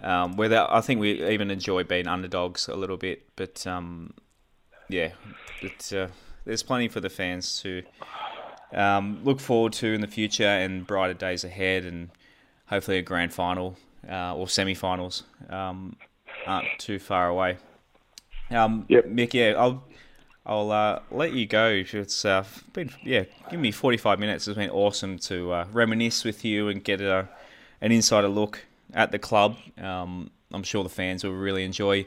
[0.00, 4.14] um, whether I think we even enjoy being underdogs a little bit, but um,
[4.88, 5.10] yeah,
[5.60, 6.08] but uh,
[6.44, 7.82] there's plenty for the fans to
[8.72, 12.10] um, look forward to in the future and brighter days ahead, and
[12.66, 13.76] hopefully a grand final
[14.08, 15.96] uh, or semi-finals um,
[16.46, 17.58] aren't too far away.
[18.50, 19.06] Um, yep.
[19.06, 19.84] Mick, yeah, I'll
[20.46, 21.68] I'll uh, let you go.
[21.68, 24.48] It's uh, been yeah, give me 45 minutes.
[24.48, 27.28] It's been awesome to uh, reminisce with you and get a,
[27.80, 29.56] an insider look at the club.
[29.76, 32.06] Um, I'm sure the fans will really enjoy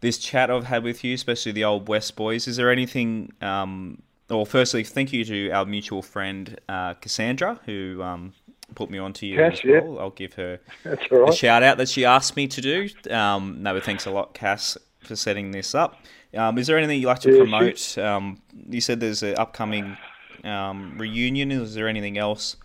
[0.00, 2.46] this chat I've had with you, especially the old West boys.
[2.46, 3.32] Is there anything?
[3.40, 8.32] Um, well, firstly, thank you to our mutual friend uh, Cassandra, who um,
[8.74, 9.94] put me on to you Cass, as well.
[9.94, 10.00] Yeah.
[10.00, 11.28] I'll give her right.
[11.28, 12.88] a shout out that she asked me to do.
[13.10, 15.96] Um, no, but thanks a lot, Cass, for setting this up.
[16.34, 17.98] Um, is there anything you'd like to promote?
[17.98, 19.96] Um, you said there's an upcoming
[20.44, 21.50] um, reunion.
[21.50, 22.56] Is there anything else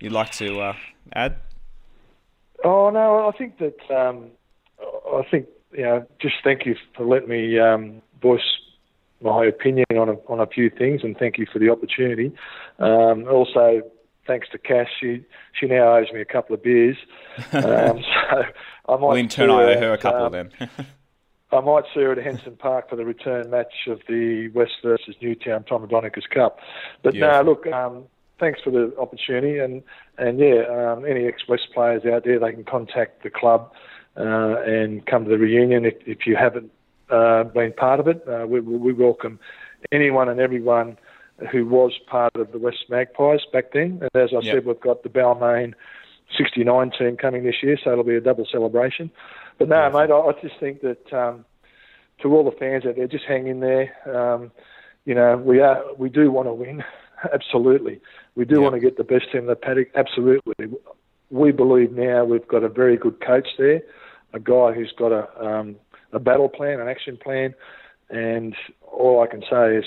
[0.00, 0.76] you'd like to uh,
[1.14, 1.36] add?
[2.64, 4.26] Oh no, I think that um,
[4.80, 6.06] I think you know.
[6.20, 8.40] Just thank you for letting me um, voice
[9.22, 12.32] my opinion on a, on a few things, and thank you for the opportunity.
[12.78, 13.82] Um, also,
[14.26, 15.24] thanks to Cass, she
[15.58, 16.96] she now owes me a couple of beers.
[17.52, 18.42] Um, so
[18.88, 19.00] I might.
[19.00, 20.50] Well, in turn, I owe her a couple um, then.
[21.52, 25.16] I might see her at Henson Park for the return match of the West versus
[25.20, 26.58] Newtown Tom Raudonikis Cup.
[27.02, 28.04] But no, look, um,
[28.38, 29.82] thanks for the opportunity, and
[30.18, 33.72] and yeah, um, any ex-West players out there, they can contact the club
[34.16, 36.70] uh, and come to the reunion if, if you haven't
[37.10, 38.22] uh, been part of it.
[38.28, 39.38] Uh, we, we welcome
[39.92, 40.96] anyone and everyone
[41.50, 44.00] who was part of the West Magpies back then.
[44.02, 44.54] And as I yep.
[44.54, 45.74] said, we've got the Balmain
[46.36, 49.10] 69 team coming this year, so it'll be a double celebration.
[49.58, 49.92] But no, yes.
[49.92, 51.44] mate, I, I, just think that um,
[52.22, 53.92] to all the fans out there, just hang in there.
[54.08, 54.50] Um,
[55.04, 56.84] you know, we are we do want to win,
[57.34, 58.00] absolutely.
[58.34, 58.62] We do yep.
[58.62, 60.54] want to get the best team in the paddock, absolutely.
[61.30, 63.82] We believe now we've got a very good coach there,
[64.32, 65.76] a guy who's got a um,
[66.12, 67.54] a battle plan, an action plan,
[68.08, 69.84] and all I can say is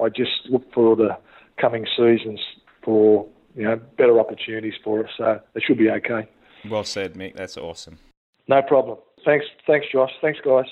[0.00, 1.16] I just look for the
[1.60, 2.40] coming seasons
[2.84, 5.10] for you know better opportunities for us.
[5.16, 6.28] So it should be okay.
[6.68, 7.34] Well said, Mick.
[7.34, 7.98] That's awesome.
[8.48, 8.98] No problem.
[9.24, 10.12] Thanks, thanks, Josh.
[10.20, 10.66] Thanks, guys.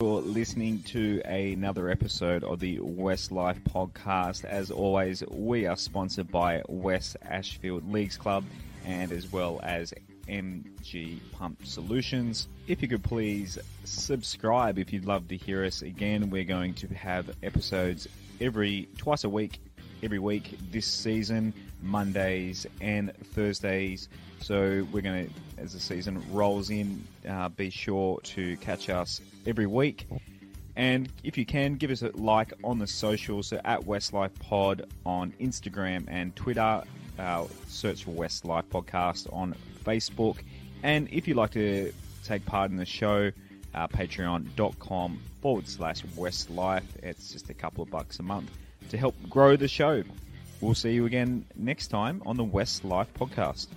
[0.00, 4.44] For listening to another episode of the West Life podcast.
[4.44, 8.44] As always, we are sponsored by West Ashfield Leagues Club
[8.84, 9.92] and as well as
[10.28, 12.48] MG Pump Solutions.
[12.68, 16.30] If you could please subscribe if you'd love to hear us again.
[16.30, 18.06] We're going to have episodes
[18.40, 19.58] every twice a week,
[20.02, 24.08] every week this season, Mondays and Thursdays.
[24.40, 29.20] So we're going to, as the season rolls in, uh, be sure to catch us
[29.46, 30.06] every week.
[30.76, 34.86] And if you can, give us a like on the socials, so at Westlife Pod
[35.04, 36.82] on Instagram and Twitter.
[37.18, 40.36] Uh, search for Westlife Podcast on Facebook.
[40.84, 41.92] And if you'd like to
[42.22, 43.32] take part in the show,
[43.74, 46.84] uh, patreon.com forward slash Westlife.
[47.02, 48.50] It's just a couple of bucks a month
[48.88, 50.02] to help grow the show.
[50.60, 53.68] We'll see you again next time on the West Life podcast.